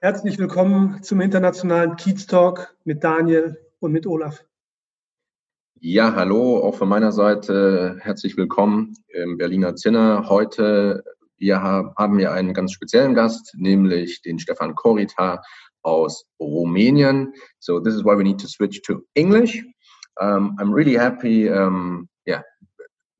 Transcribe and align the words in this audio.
Herzlich 0.00 0.38
willkommen 0.38 1.02
zum 1.02 1.20
internationalen 1.20 1.96
Kiez 1.96 2.28
Talk 2.28 2.72
mit 2.84 3.02
Daniel 3.02 3.58
und 3.80 3.90
mit 3.90 4.06
Olaf. 4.06 4.44
Ja, 5.80 6.14
hallo, 6.14 6.60
auch 6.60 6.76
von 6.76 6.88
meiner 6.88 7.10
Seite 7.10 7.96
herzlich 7.98 8.36
willkommen 8.36 8.94
im 9.08 9.38
Berliner 9.38 9.74
Zinne. 9.74 10.28
Heute 10.28 11.02
wir 11.36 11.62
haben 11.62 12.18
wir 12.18 12.32
einen 12.32 12.54
ganz 12.54 12.72
speziellen 12.72 13.14
Gast, 13.14 13.56
nämlich 13.56 14.22
den 14.22 14.38
Stefan 14.38 14.76
Korita 14.76 15.42
aus 15.82 16.26
Rumänien. 16.38 17.32
So 17.58 17.80
this 17.80 17.94
is 17.94 18.04
why 18.04 18.16
we 18.16 18.22
need 18.22 18.40
to 18.40 18.46
switch 18.46 18.82
to 18.82 19.02
English. 19.14 19.64
Um, 20.20 20.56
I'm 20.60 20.72
really 20.72 20.96
happy, 20.96 21.48
um, 21.48 22.08
yeah, 22.24 22.42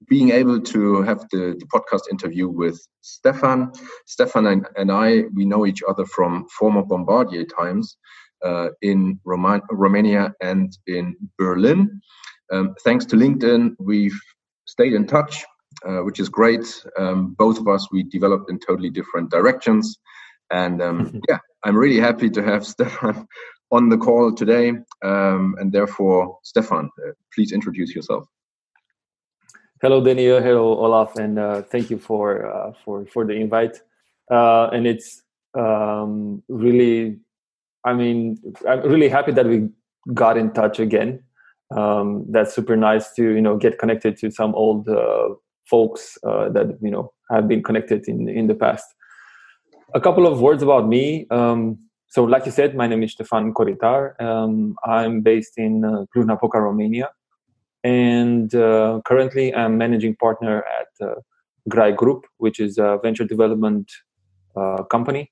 being 0.09 0.31
able 0.31 0.61
to 0.61 1.03
have 1.03 1.21
the, 1.31 1.57
the, 1.59 1.67
podcast 1.73 2.11
interview 2.11 2.49
with 2.49 2.81
Stefan. 3.03 3.73
Stefan 4.07 4.47
and, 4.47 4.67
and, 4.77 4.91
I, 4.91 5.25
we 5.35 5.45
know 5.45 5.67
each 5.67 5.83
other 5.89 6.05
from 6.07 6.47
former 6.59 6.83
Bombardier 6.83 7.45
times 7.45 7.97
uh, 8.45 8.69
in 8.83 9.21
Roma 9.25 9.61
Romania 9.71 10.33
and 10.41 10.77
in 10.87 11.17
Berlin. 11.39 12.01
Um, 12.53 12.75
thanks 12.85 13.05
to 13.07 13.17
LinkedIn, 13.17 13.77
we've 13.79 14.19
stayed 14.67 14.95
in 14.95 15.07
touch, 15.07 15.45
uh, 15.87 15.99
which 15.99 16.21
is 16.21 16.29
great. 16.29 16.67
Um, 16.99 17.35
both 17.39 17.59
of 17.59 17.69
us, 17.69 17.89
we 17.93 18.05
developed 18.05 18.51
in 18.51 18.59
totally 18.59 18.91
different 18.91 19.31
directions. 19.31 19.99
And 20.51 20.83
um, 20.83 21.21
yeah, 21.29 21.39
I'm 21.65 21.77
really 21.77 22.01
happy 22.01 22.31
to 22.31 22.43
have 22.43 22.67
Stefan 22.75 23.27
on 23.71 23.89
the 23.89 23.99
call 23.99 24.35
today. 24.35 24.71
Um, 25.05 25.57
and 25.59 25.73
therefore, 25.73 26.39
Stefan, 26.43 26.91
uh, 27.07 27.13
please 27.35 27.53
introduce 27.53 27.95
yourself. 27.95 28.27
Hello, 29.81 30.03
Daniel. 30.03 30.43
Hello, 30.43 30.77
Olaf, 30.77 31.15
and 31.15 31.39
uh, 31.39 31.63
thank 31.63 31.89
you 31.89 31.99
for 31.99 32.45
uh, 32.45 32.73
for 32.85 33.07
for 33.07 33.25
the 33.25 33.35
invite. 33.35 33.81
Uh, 34.29 34.69
and 34.73 34.89
it's 34.89 35.23
um, 35.57 36.43
really, 36.49 37.21
I 37.85 37.95
mean, 37.95 38.39
I'm 38.69 38.83
really 38.83 39.09
happy 39.09 39.31
that 39.31 39.47
we 39.47 39.69
got 40.13 40.37
in 40.37 40.53
touch 40.53 40.81
again. 40.81 41.23
Um, 41.71 42.27
that's 42.29 42.53
super 42.53 42.75
nice 42.77 43.13
to 43.13 43.23
you 43.23 43.41
know 43.41 43.57
get 43.57 43.79
connected 43.79 44.17
to 44.19 44.33
some 44.33 44.53
old 44.57 44.89
uh, 44.89 45.29
folks 45.71 46.19
uh, 46.27 46.49
that 46.49 46.77
you 46.83 46.91
know 46.91 47.13
have 47.31 47.47
been 47.47 47.63
connected 47.63 48.09
in 48.09 48.29
in 48.29 48.49
the 48.49 48.57
past. 48.57 48.85
A 49.95 50.01
couple 50.01 50.27
of 50.27 50.41
words 50.41 50.61
about 50.61 50.89
me. 50.89 51.29
Um, 51.31 51.79
so, 52.09 52.25
like 52.25 52.47
you 52.47 52.53
said, 52.53 52.75
my 52.75 52.89
name 52.89 53.05
is 53.05 53.13
Stefan 53.13 53.55
Koritar. 53.55 54.21
Um, 54.21 54.75
I'm 54.85 55.21
based 55.21 55.53
in 55.57 55.85
uh, 55.85 56.07
Cluj-Napoca, 56.13 56.59
Romania, 56.59 57.11
and 57.85 58.55
uh, 58.55 59.01
currently 59.05 59.55
I'm 59.55 59.79
managing 59.79 60.17
partner 60.17 60.65
at 60.81 61.07
uh, 61.07 61.15
Grai 61.69 61.93
Group, 61.93 62.27
which 62.39 62.61
is 62.61 62.79
a 62.79 62.99
venture 63.03 63.25
development 63.25 63.91
uh, 64.57 64.83
company. 64.85 65.31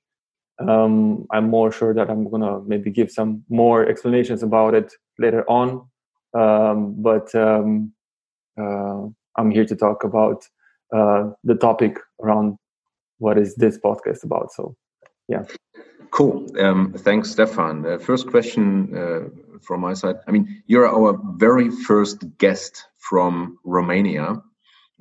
Um, 0.59 1.27
I'm 1.31 1.49
more 1.49 1.71
sure 1.71 1.93
that 1.93 2.09
I'm 2.09 2.29
gonna 2.29 2.61
maybe 2.61 2.89
give 2.89 3.11
some 3.11 3.43
more 3.49 3.85
explanations 3.85 4.41
about 4.43 4.73
it 4.73 4.93
later 5.19 5.43
on, 5.49 5.87
um, 6.33 6.95
but 6.97 7.33
um, 7.35 7.93
uh, 8.59 9.05
I'm 9.35 9.51
here 9.51 9.65
to 9.65 9.75
talk 9.75 10.03
about 10.03 10.43
uh, 10.95 11.29
the 11.43 11.55
topic 11.55 11.99
around 12.23 12.57
what 13.19 13.37
is 13.37 13.55
this 13.55 13.77
podcast 13.77 14.23
about. 14.23 14.51
So, 14.51 14.75
yeah. 15.27 15.43
Cool. 16.11 16.47
Um, 16.59 16.93
thanks, 16.93 17.31
Stefan. 17.31 17.85
Uh, 17.85 17.97
first 17.97 18.27
question 18.27 18.95
from 19.61 19.81
my 19.81 19.93
side. 19.93 20.15
I 20.27 20.31
mean, 20.31 20.63
you're 20.67 20.87
our 20.87 21.19
very 21.35 21.69
first 21.69 22.23
guest 22.37 22.85
from 22.97 23.57
Romania. 23.63 24.41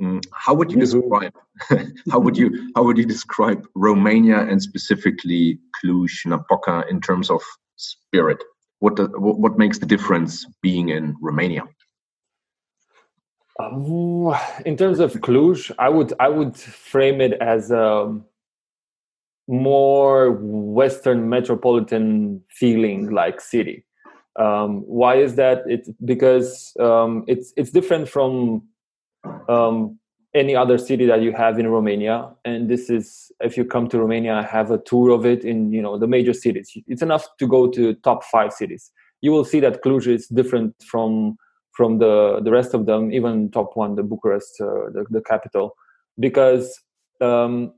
Mm, 0.00 0.22
how 0.32 0.54
would 0.54 0.70
you 0.70 0.78
describe 0.78 1.32
how 2.10 2.20
would 2.20 2.36
you 2.36 2.70
how 2.74 2.82
would 2.84 2.98
you 2.98 3.06
describe 3.06 3.66
Romania 3.74 4.40
and 4.40 4.62
specifically 4.62 5.58
Cluj-Napoca 5.76 6.84
in 6.90 7.00
terms 7.00 7.30
of 7.30 7.42
spirit? 7.76 8.42
What 8.80 8.96
the, 8.96 9.06
what 9.16 9.56
makes 9.56 9.78
the 9.78 9.86
difference 9.86 10.46
being 10.60 10.90
in 10.90 11.16
Romania? 11.22 11.64
Um, 13.58 14.34
in 14.66 14.76
terms 14.76 14.98
of 14.98 15.14
Cluj, 15.14 15.72
I 15.78 15.88
would 15.88 16.12
I 16.20 16.28
would 16.28 16.56
frame 16.56 17.22
it 17.22 17.32
as 17.40 17.70
a 17.70 18.20
more 19.48 20.32
Western 20.32 21.28
metropolitan 21.28 22.42
feeling 22.50 23.10
like 23.10 23.40
city. 23.40 23.84
Um, 24.38 24.82
why 24.82 25.16
is 25.16 25.34
that? 25.36 25.62
It's 25.66 25.88
because 26.04 26.72
um, 26.78 27.24
it's 27.26 27.52
it's 27.56 27.70
different 27.70 28.08
from 28.08 28.62
um, 29.48 29.98
any 30.34 30.54
other 30.54 30.78
city 30.78 31.06
that 31.06 31.22
you 31.22 31.32
have 31.32 31.58
in 31.58 31.68
Romania. 31.68 32.30
And 32.44 32.68
this 32.68 32.90
is 32.90 33.32
if 33.40 33.56
you 33.56 33.64
come 33.64 33.88
to 33.88 33.98
Romania, 33.98 34.34
I 34.34 34.42
have 34.42 34.70
a 34.70 34.78
tour 34.78 35.10
of 35.10 35.24
it 35.24 35.44
in 35.44 35.72
you 35.72 35.80
know 35.80 35.98
the 35.98 36.06
major 36.06 36.34
cities. 36.34 36.70
It's 36.86 37.02
enough 37.02 37.26
to 37.38 37.46
go 37.46 37.68
to 37.68 37.94
top 37.94 38.24
five 38.24 38.52
cities. 38.52 38.90
You 39.22 39.32
will 39.32 39.44
see 39.44 39.60
that 39.60 39.82
Cluj 39.82 40.06
is 40.06 40.28
different 40.28 40.74
from 40.82 41.38
from 41.72 41.98
the 41.98 42.40
the 42.42 42.50
rest 42.50 42.74
of 42.74 42.86
them, 42.86 43.12
even 43.12 43.50
top 43.50 43.76
one, 43.76 43.94
the 43.94 44.02
Bucharest, 44.02 44.60
uh, 44.60 44.90
the, 44.92 45.06
the 45.10 45.22
capital, 45.22 45.76
because 46.18 46.82
um, 47.20 47.72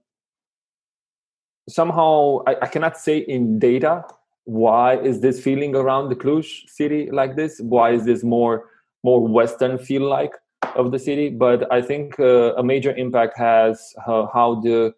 somehow 1.69 2.41
I, 2.47 2.57
I, 2.63 2.67
cannot 2.67 2.97
say 2.99 3.19
in 3.19 3.59
data 3.59 4.05
why 4.49 4.97
is 4.97 5.21
this 5.21 5.39
feeling 5.39 5.77
around 5.77 6.09
the 6.09 6.17
Cluj 6.17 6.67
city 6.71 7.11
like 7.13 7.37
this? 7.37 7.61
Why 7.61 7.91
is 7.91 8.07
this 8.07 8.25
more 8.25 8.71
more 9.05 9.21
Western 9.29 9.77
feel 9.77 10.09
like 10.09 10.33
of 10.75 10.91
the 10.91 10.99
city? 10.99 11.29
But 11.29 11.71
I 11.71 11.83
think 11.83 12.19
uh, 12.19 12.55
a 12.55 12.63
major 12.63 12.97
impact 12.97 13.37
has 13.37 13.93
uh, 14.07 14.25
how 14.33 14.61
the 14.65 14.95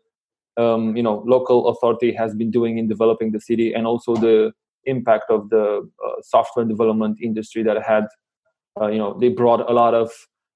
um, 0.57 0.97
you 0.97 1.03
know 1.03 1.25
local 1.27 1.67
authority 1.67 2.13
has 2.13 2.33
been 2.33 2.53
doing 2.53 2.79
in 2.79 2.87
developing 2.87 3.33
the 3.33 3.41
city, 3.41 3.75
and 3.75 3.89
also 3.89 4.15
the 4.15 4.53
impact 4.85 5.25
of 5.31 5.51
the 5.51 5.91
uh, 6.07 6.13
software 6.23 6.65
development 6.65 7.19
industry 7.21 7.65
that 7.65 7.83
had 7.83 8.07
uh, 8.81 8.87
you 8.87 8.99
know 8.99 9.19
they 9.19 9.31
brought 9.31 9.69
a 9.69 9.73
lot 9.73 9.95
of 9.95 10.13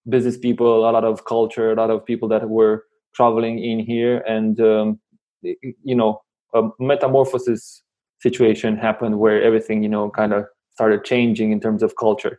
business 0.09 0.38
people 0.38 0.88
a 0.88 0.93
lot 0.93 1.05
of 1.05 1.25
culture 1.25 1.72
a 1.72 1.75
lot 1.75 1.91
of 1.91 2.05
people 2.05 2.28
that 2.28 2.49
were 2.49 2.84
traveling 3.15 3.59
in 3.59 3.78
here 3.78 4.19
and 4.28 4.61
um, 4.61 4.99
you 5.43 5.94
know 5.94 6.22
a 6.55 6.62
metamorphosis 6.78 7.84
situation 8.27 8.77
happened 8.87 9.15
where 9.25 9.39
everything 9.49 9.83
you 9.85 9.93
know 9.97 10.05
kind 10.21 10.33
of 10.33 10.43
started 10.77 11.01
changing 11.12 11.49
in 11.55 11.61
terms 11.61 11.83
of 11.87 11.91
culture 12.07 12.35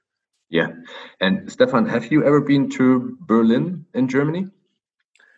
yeah 0.50 0.70
and 1.22 1.52
stefan 1.56 1.84
have 1.96 2.06
you 2.12 2.20
ever 2.30 2.42
been 2.52 2.70
to 2.78 2.86
berlin 3.32 3.66
in 3.94 4.08
germany 4.16 4.44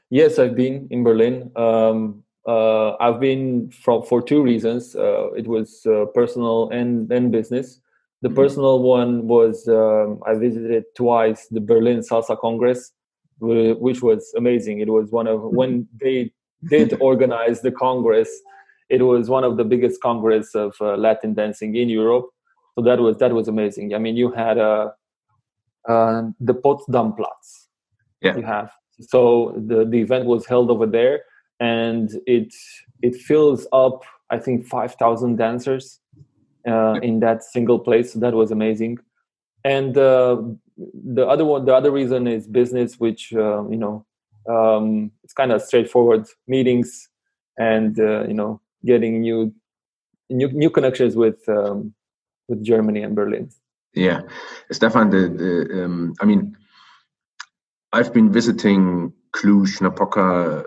yes 0.09 0.40
i've 0.40 0.56
been 0.56 0.88
in 0.96 1.03
berlin 1.03 1.35
um, 1.66 2.24
uh, 2.53 2.90
i've 3.03 3.19
been 3.19 3.69
from 3.84 4.03
for 4.09 4.19
two 4.22 4.41
reasons 4.52 4.96
uh, 4.96 5.28
it 5.41 5.47
was 5.56 5.85
uh, 5.85 6.06
personal 6.19 6.69
and 6.69 7.12
and 7.12 7.31
business 7.31 7.79
the 8.22 8.29
mm-hmm. 8.29 8.35
personal 8.35 8.81
one 8.81 9.28
was 9.28 9.68
um, 9.68 10.19
I 10.25 10.34
visited 10.34 10.85
twice 10.96 11.47
the 11.52 11.62
Berlin 11.62 12.00
Salsa 12.00 12.38
Congress, 12.40 12.91
which 13.40 14.02
was 14.02 14.34
amazing. 14.35 14.79
It 14.79 14.90
was 14.90 15.12
one 15.12 15.28
of 15.28 15.40
mm-hmm. 15.41 15.56
when 15.56 15.88
they 16.02 16.31
did 16.69 16.97
organize 17.00 17.62
the 17.62 17.72
Congress. 17.72 18.29
It 18.90 19.02
was 19.02 19.30
one 19.30 19.44
of 19.44 19.58
the 19.58 19.64
biggest 19.64 20.02
congress 20.02 20.56
of 20.56 20.75
uh, 20.80 20.96
Latin 20.96 21.34
dancing 21.34 21.76
in 21.76 21.90
Europe. 21.90 22.29
So 22.76 22.84
that 22.84 23.00
was 23.00 23.17
that 23.17 23.34
was 23.34 23.47
amazing. 23.47 23.94
I 23.94 23.97
mean, 23.97 24.16
you 24.16 24.32
had 24.32 24.58
uh, 24.58 24.91
uh, 25.88 26.23
the 26.40 26.53
Potsdam 26.53 27.14
Platz. 27.14 27.67
Yeah. 28.22 28.35
You 28.35 28.44
have 28.44 28.72
so 29.00 29.53
the 29.56 29.85
the 29.85 30.00
event 30.00 30.26
was 30.26 30.46
held 30.46 30.72
over 30.72 30.85
there, 30.85 31.23
and 31.59 32.09
it 32.26 32.53
it 33.02 33.16
fills 33.16 33.67
up. 33.72 34.03
I 34.29 34.38
think 34.40 34.66
five 34.66 34.96
thousand 34.96 35.38
dancers 35.38 36.00
uh, 36.67 37.00
in 37.02 37.20
that 37.22 37.44
single 37.44 37.79
place. 37.79 38.14
So 38.14 38.20
that 38.20 38.34
was 38.34 38.52
amazing. 38.52 38.97
And 39.64 39.97
uh, 39.97 40.41
the 40.78 41.28
other 41.28 41.46
one, 41.46 41.66
the 41.66 41.73
other 41.73 41.91
reason 41.91 42.28
is 42.28 42.47
business, 42.47 43.00
which 43.00 43.34
uh, 43.34 43.67
you 43.70 43.78
know, 43.78 44.06
um, 44.50 45.11
it's 45.23 45.34
kind 45.34 45.52
of 45.52 45.61
straightforward 45.61 46.26
meetings 46.47 47.09
and 47.58 48.00
uh, 48.00 48.23
you 48.28 48.34
know, 48.34 48.61
getting 48.87 49.22
new 49.22 49.53
new 50.29 50.49
new 50.51 50.69
connections 50.69 51.16
with 51.16 51.39
um, 51.47 51.93
with 52.47 52.63
Germany 52.63 53.03
and 53.03 53.16
Berlin. 53.16 53.49
Yeah, 53.93 54.22
Stefan, 54.72 55.09
the, 55.09 55.23
the 55.41 55.85
um, 55.85 56.13
I 56.22 56.25
mean, 56.25 56.55
I've 57.93 58.13
been 58.13 58.31
visiting 58.31 59.13
Cluj 59.35 59.81
Napoca, 59.81 60.63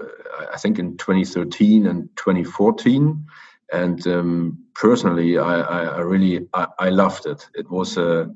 I 0.52 0.58
think 0.58 0.78
in 0.78 0.96
2013 0.96 1.87
and 1.87 2.08
2014 2.17 3.25
and 3.72 4.06
um, 4.06 4.58
personally, 4.75 5.38
I, 5.38 5.61
I, 5.61 5.82
I 5.84 6.00
really 6.00 6.46
I, 6.55 6.67
I, 6.78 6.88
loved 6.88 7.26
it. 7.26 7.49
It 7.55 7.70
was 7.70 7.96
a 7.96 8.22
uh, 8.22 8.26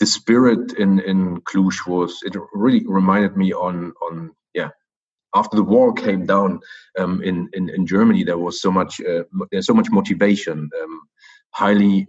the 0.00 0.06
spirit 0.06 0.72
in 0.72 0.98
in 1.00 1.40
Cluj 1.42 1.86
was 1.86 2.22
it 2.24 2.34
really 2.52 2.84
reminded 2.86 3.36
me 3.36 3.52
on 3.52 3.92
on 4.02 4.32
yeah 4.54 4.70
after 5.34 5.56
the 5.56 5.62
wall 5.62 5.92
came 5.92 6.26
down 6.26 6.60
um, 6.98 7.22
in, 7.22 7.48
in 7.52 7.68
in 7.70 7.86
Germany 7.86 8.24
there 8.24 8.38
was 8.38 8.60
so 8.60 8.70
much 8.70 9.00
uh, 9.00 9.24
there's 9.50 9.66
so 9.66 9.74
much 9.74 9.90
motivation 9.90 10.70
um, 10.82 11.00
highly 11.50 12.06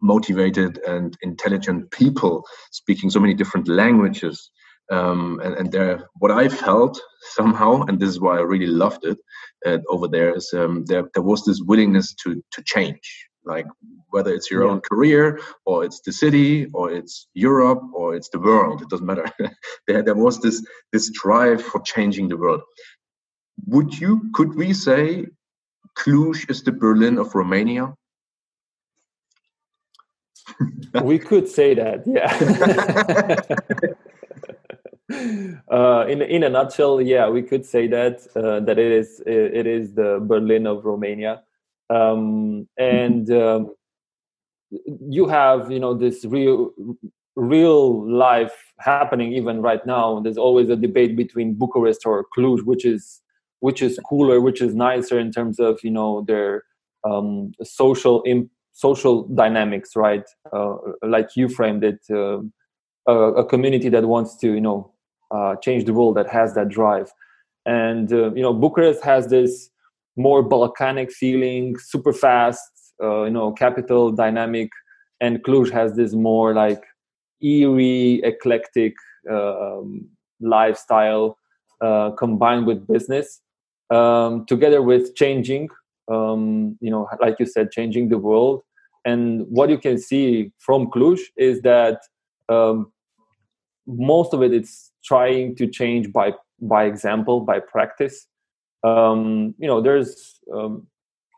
motivated 0.00 0.78
and 0.88 1.16
intelligent 1.22 1.88
people 1.92 2.44
speaking 2.72 3.10
so 3.10 3.20
many 3.20 3.32
different 3.32 3.68
languages 3.68 4.50
um, 4.92 5.40
and, 5.42 5.54
and 5.54 5.72
there, 5.72 6.08
what 6.18 6.30
I 6.30 6.48
felt 6.48 7.00
somehow, 7.30 7.82
and 7.82 7.98
this 7.98 8.10
is 8.10 8.20
why 8.20 8.36
I 8.36 8.42
really 8.42 8.66
loved 8.66 9.04
it 9.04 9.18
uh, 9.64 9.78
over 9.88 10.06
there, 10.06 10.36
is 10.36 10.52
um, 10.54 10.84
there 10.86 11.08
there 11.14 11.22
was 11.22 11.44
this 11.44 11.62
willingness 11.62 12.14
to 12.24 12.42
to 12.50 12.62
change, 12.64 13.28
like 13.44 13.66
whether 14.10 14.32
it's 14.32 14.50
your 14.50 14.64
yeah. 14.64 14.70
own 14.70 14.80
career 14.80 15.40
or 15.64 15.84
it's 15.84 16.00
the 16.00 16.12
city 16.12 16.66
or 16.72 16.92
it's 16.92 17.28
Europe 17.34 17.82
or 17.94 18.14
it's 18.14 18.28
the 18.28 18.38
world, 18.38 18.82
it 18.82 18.88
doesn't 18.88 19.06
matter. 19.06 19.30
there 19.86 20.02
there 20.02 20.14
was 20.14 20.40
this 20.40 20.64
this 20.92 21.10
drive 21.10 21.62
for 21.62 21.80
changing 21.80 22.28
the 22.28 22.36
world. 22.36 22.62
Would 23.66 23.98
you 23.98 24.30
could 24.34 24.54
we 24.54 24.72
say 24.72 25.26
Cluj 25.98 26.48
is 26.50 26.62
the 26.62 26.72
Berlin 26.72 27.18
of 27.18 27.34
Romania? 27.34 27.94
we 31.02 31.18
could 31.18 31.48
say 31.48 31.74
that, 31.74 32.02
yeah. 32.06 32.32
uh, 35.70 36.06
in 36.08 36.22
in 36.22 36.42
a 36.42 36.48
nutshell, 36.48 37.00
yeah, 37.00 37.28
we 37.28 37.42
could 37.42 37.64
say 37.64 37.86
that 37.88 38.26
uh, 38.36 38.60
that 38.60 38.78
it 38.78 38.92
is 38.92 39.22
it 39.26 39.66
is 39.66 39.94
the 39.94 40.20
Berlin 40.20 40.66
of 40.66 40.84
Romania, 40.84 41.42
um, 41.92 42.68
and 42.78 43.30
um, 43.30 43.74
you 45.08 45.26
have 45.26 45.70
you 45.70 45.78
know 45.78 45.94
this 45.94 46.24
real 46.24 46.70
real 47.36 48.08
life 48.10 48.72
happening 48.78 49.32
even 49.32 49.62
right 49.62 49.84
now. 49.86 50.20
There's 50.20 50.38
always 50.38 50.68
a 50.68 50.76
debate 50.76 51.16
between 51.16 51.54
Bucharest 51.54 52.06
or 52.06 52.26
Cluj, 52.36 52.64
which 52.64 52.84
is 52.84 53.20
which 53.60 53.82
is 53.82 53.98
cooler, 54.08 54.40
which 54.40 54.60
is 54.60 54.74
nicer 54.74 55.18
in 55.18 55.30
terms 55.30 55.58
of 55.58 55.80
you 55.82 55.90
know 55.90 56.24
their 56.26 56.64
um, 57.04 57.52
social 57.62 58.22
imp- 58.26 58.50
social 58.72 59.28
dynamics, 59.28 59.94
right? 59.96 60.24
Uh, 60.52 60.76
like 61.02 61.36
you 61.36 61.48
framed 61.48 61.84
it. 61.84 62.00
Uh, 62.10 62.40
a, 63.08 63.12
a, 63.12 63.44
community 63.44 63.88
that 63.88 64.04
wants 64.04 64.36
to 64.36 64.52
you 64.52 64.60
know 64.60 64.92
uh, 65.32 65.56
change 65.56 65.84
the 65.86 65.92
world 65.92 66.16
that 66.16 66.28
has 66.28 66.54
that 66.54 66.68
drive 66.68 67.10
and 67.66 68.12
uh, 68.12 68.32
you 68.34 68.42
know 68.42 68.52
bucharest 68.52 69.02
has 69.02 69.28
this 69.28 69.70
more 70.16 70.42
balkanic 70.42 71.10
feeling 71.10 71.76
super 71.78 72.12
fast 72.12 72.60
uh, 73.02 73.24
you 73.24 73.30
know 73.30 73.52
capital 73.52 74.10
dynamic 74.10 74.70
and 75.20 75.42
cluj 75.44 75.70
has 75.70 75.94
this 75.96 76.12
more 76.12 76.54
like 76.54 76.82
eerie 77.42 78.20
eclectic 78.24 78.94
um, 79.30 80.08
lifestyle 80.40 81.36
uh, 81.80 82.10
combined 82.12 82.66
with 82.66 82.86
business 82.86 83.40
um, 83.90 84.44
together 84.46 84.82
with 84.82 85.14
changing 85.14 85.68
um, 86.10 86.76
you 86.80 86.90
know 86.90 87.08
like 87.20 87.36
you 87.38 87.46
said 87.46 87.70
changing 87.70 88.08
the 88.08 88.18
world. 88.18 88.62
And 89.04 89.46
what 89.48 89.68
you 89.68 89.78
can 89.78 89.98
see 89.98 90.52
from 90.58 90.86
cluj 90.88 91.18
is 91.36 91.62
that 91.62 92.00
um, 92.48 92.92
most 93.86 94.32
of 94.32 94.42
it 94.42 94.52
it's 94.52 94.92
trying 95.04 95.56
to 95.56 95.66
change 95.66 96.12
by 96.12 96.32
by 96.60 96.84
example 96.84 97.40
by 97.40 97.58
practice 97.58 98.26
um, 98.84 99.54
you 99.58 99.66
know 99.66 99.80
there's 99.80 100.40
um, 100.54 100.86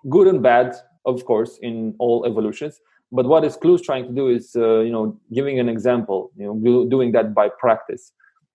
good 0.08 0.26
and 0.26 0.42
bad 0.42 0.74
of 1.06 1.24
course 1.24 1.58
in 1.62 1.94
all 1.98 2.24
evolutions 2.26 2.80
but 3.12 3.26
what 3.26 3.44
is 3.44 3.56
cluj 3.56 3.82
trying 3.82 4.06
to 4.06 4.12
do 4.12 4.28
is 4.28 4.56
uh, 4.56 4.80
you 4.80 4.90
know 4.90 5.18
giving 5.32 5.58
an 5.58 5.68
example 5.68 6.30
you 6.36 6.46
know 6.46 6.86
doing 6.88 7.12
that 7.12 7.34
by 7.34 7.48
practice 7.48 8.12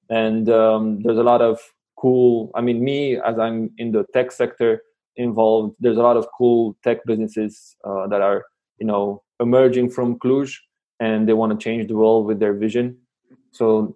and 0.10 0.50
um, 0.50 1.02
there's 1.04 1.18
a 1.18 1.24
lot 1.24 1.42
of 1.42 1.60
cool 1.98 2.52
i 2.56 2.62
mean 2.62 2.84
me 2.84 3.18
as 3.18 3.38
i'm 3.38 3.70
in 3.78 3.92
the 3.92 4.06
tech 4.14 4.32
sector 4.32 4.82
involved 5.18 5.76
there's 5.80 5.98
a 5.98 6.02
lot 6.02 6.18
of 6.18 6.26
cool 6.38 6.78
tech 6.84 7.00
businesses 7.06 7.76
uh, 7.84 8.08
that 8.08 8.22
are 8.22 8.46
you 8.80 8.86
know 8.86 9.22
emerging 9.40 9.90
from 9.90 10.18
cluj 10.18 10.56
and 11.02 11.28
they 11.28 11.34
want 11.34 11.52
to 11.52 11.64
change 11.64 11.88
the 11.88 11.96
world 11.96 12.26
with 12.26 12.40
their 12.40 12.54
vision 12.54 12.98
so 13.52 13.96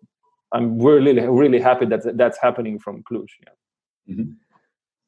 I'm 0.54 0.80
really 0.80 1.20
really 1.20 1.60
happy 1.60 1.86
that 1.88 2.16
that's 2.16 2.38
happening 2.40 2.80
from 2.80 3.04
Cluj. 3.04 3.28
Yeah. 3.42 4.14
Mm-hmm. 4.14 4.32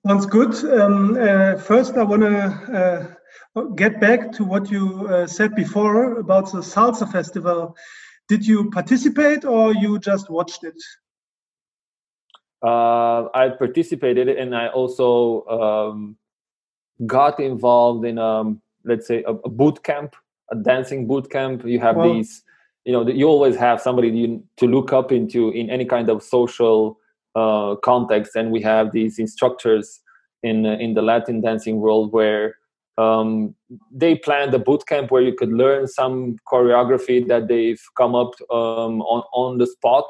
Sounds 0.07 0.27
good. 0.27 0.53
Um, 0.79 1.17
uh, 1.19 1.55
first, 1.57 1.95
I 1.97 2.03
want 2.03 2.21
to 2.21 3.15
uh, 3.55 3.61
get 3.75 3.99
back 3.99 4.31
to 4.33 4.43
what 4.43 4.69
you 4.69 5.07
uh, 5.07 5.25
said 5.25 5.55
before 5.55 6.19
about 6.19 6.51
the 6.51 6.59
Salsa 6.59 7.11
Festival. 7.11 7.75
Did 8.29 8.45
you 8.45 8.69
participate 8.69 9.45
or 9.45 9.73
you 9.73 9.97
just 9.97 10.29
watched 10.29 10.63
it? 10.63 10.75
Uh, 12.61 13.29
I 13.33 13.49
participated 13.57 14.29
and 14.29 14.55
I 14.55 14.67
also 14.67 15.43
um, 15.47 16.17
got 17.07 17.39
involved 17.39 18.05
in, 18.05 18.19
um, 18.19 18.61
let's 18.83 19.07
say, 19.07 19.23
a, 19.23 19.31
a, 19.31 19.49
boot 19.49 19.83
camp, 19.83 20.15
a 20.51 20.55
dancing 20.55 21.07
boot 21.07 21.31
camp. 21.31 21.65
You 21.65 21.79
have 21.79 21.95
well, 21.95 22.13
these 22.13 22.43
you 22.85 22.93
know 22.93 23.07
you 23.07 23.27
always 23.27 23.55
have 23.55 23.81
somebody 23.81 24.09
you, 24.09 24.43
to 24.57 24.67
look 24.67 24.93
up 24.93 25.11
into 25.11 25.49
in 25.49 25.71
any 25.71 25.85
kind 25.85 26.09
of 26.09 26.21
social 26.21 26.99
uh, 27.35 27.75
context 27.83 28.35
and 28.35 28.51
we 28.51 28.61
have 28.61 28.91
these 28.91 29.19
instructors 29.19 30.01
in 30.43 30.65
in 30.65 30.93
the 30.93 31.01
latin 31.01 31.41
dancing 31.41 31.79
world 31.79 32.11
where 32.11 32.55
um, 32.97 33.53
they 33.91 34.15
planned 34.15 34.53
a 34.53 34.59
boot 34.59 34.85
camp 34.87 35.11
where 35.11 35.21
you 35.21 35.33
could 35.33 35.51
learn 35.51 35.85
some 35.85 36.37
choreography 36.49 37.27
that 37.27 37.49
they've 37.49 37.81
come 37.97 38.15
up 38.15 38.31
um, 38.51 39.01
on 39.01 39.23
on 39.33 39.57
the 39.57 39.67
spot 39.67 40.05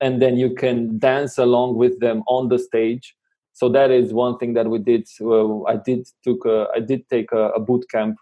and 0.00 0.22
then 0.22 0.36
you 0.36 0.54
can 0.54 0.98
dance 0.98 1.36
along 1.36 1.76
with 1.76 2.00
them 2.00 2.22
on 2.28 2.48
the 2.48 2.58
stage 2.58 3.14
so 3.52 3.68
that 3.68 3.90
is 3.90 4.14
one 4.14 4.38
thing 4.38 4.54
that 4.54 4.68
we 4.68 4.78
did 4.78 5.06
uh, 5.20 5.62
i 5.64 5.76
did 5.76 6.06
took 6.24 6.44
a, 6.46 6.66
i 6.74 6.80
did 6.80 7.06
take 7.10 7.30
a, 7.32 7.50
a 7.50 7.60
boot 7.60 7.84
camp 7.90 8.16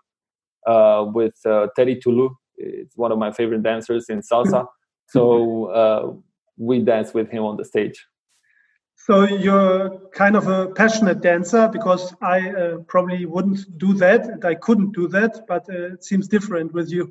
uh, 0.69 1.05
with 1.15 1.35
uh, 1.47 1.69
Terry 1.75 1.97
Tulu, 1.97 2.29
it's 2.57 2.97
one 2.97 3.11
of 3.11 3.19
my 3.19 3.33
favorite 3.33 3.63
dancers 3.63 4.07
in 4.09 4.21
salsa. 4.21 4.67
So 5.11 5.71
uh, 5.71 6.13
we 6.59 6.81
dance 6.81 7.15
with 7.15 7.31
him 7.31 7.43
on 7.43 7.57
the 7.57 7.65
stage. 7.65 8.05
So 9.09 9.25
you're 9.25 9.89
kind 10.13 10.37
of 10.37 10.49
a 10.49 10.67
passionate 10.67 11.23
dancer 11.23 11.67
because 11.73 12.15
I 12.21 12.51
uh, 12.51 12.77
probably 12.89 13.25
wouldn't 13.25 13.79
do 13.79 13.95
that 13.95 14.27
and 14.27 14.45
I 14.45 14.55
couldn't 14.55 14.93
do 14.93 15.09
that, 15.09 15.47
but 15.49 15.67
uh, 15.71 15.95
it 15.95 16.05
seems 16.05 16.29
different 16.29 16.75
with 16.75 16.91
you. 16.91 17.11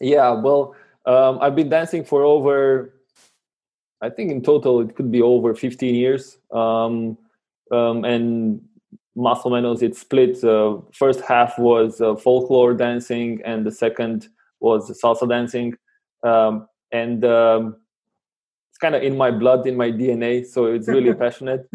Yeah, 0.00 0.32
well, 0.32 0.74
um, 1.06 1.38
I've 1.40 1.54
been 1.54 1.68
dancing 1.68 2.04
for 2.04 2.24
over, 2.24 2.94
I 4.00 4.10
think 4.10 4.32
in 4.32 4.42
total 4.42 4.80
it 4.80 4.96
could 4.96 5.12
be 5.12 5.22
over 5.22 5.54
15 5.54 5.94
years. 5.94 6.38
Um, 6.50 7.16
um, 7.70 8.04
and 8.04 8.60
más 9.16 9.42
o 9.44 9.50
menos 9.50 9.82
it 9.84 9.96
split. 9.96 10.42
Uh, 10.42 10.78
first 10.92 11.20
half 11.20 11.60
was 11.60 12.00
uh, 12.00 12.16
folklore 12.16 12.74
dancing, 12.74 13.40
and 13.44 13.64
the 13.64 13.70
second 13.70 14.28
was 14.58 14.90
salsa 15.00 15.28
dancing. 15.28 15.76
Um, 16.24 16.66
and 16.90 17.24
um, 17.24 17.76
it's 18.78 18.84
kind 18.84 18.94
of 18.94 19.02
in 19.02 19.16
my 19.16 19.30
blood, 19.30 19.66
in 19.66 19.76
my 19.76 19.90
DNA. 19.90 20.46
So 20.46 20.66
it's 20.66 20.88
really 20.88 21.12
passionate. 21.24 21.68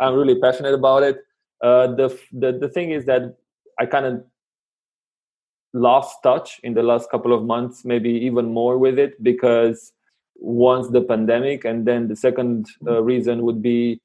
I'm 0.00 0.14
really 0.14 0.40
passionate 0.40 0.74
about 0.74 1.02
it. 1.02 1.18
Uh, 1.62 1.88
the, 1.94 2.18
the 2.32 2.52
the 2.58 2.68
thing 2.68 2.90
is 2.90 3.04
that 3.04 3.36
I 3.78 3.86
kind 3.86 4.06
of 4.06 4.24
lost 5.74 6.16
touch 6.22 6.60
in 6.64 6.74
the 6.74 6.82
last 6.82 7.10
couple 7.10 7.32
of 7.32 7.44
months, 7.44 7.84
maybe 7.84 8.10
even 8.10 8.52
more 8.52 8.78
with 8.78 8.98
it 8.98 9.22
because 9.22 9.92
once 10.36 10.88
the 10.88 11.02
pandemic, 11.02 11.64
and 11.64 11.86
then 11.86 12.08
the 12.08 12.16
second 12.16 12.66
uh, 12.86 13.02
reason 13.02 13.42
would 13.42 13.62
be 13.62 14.00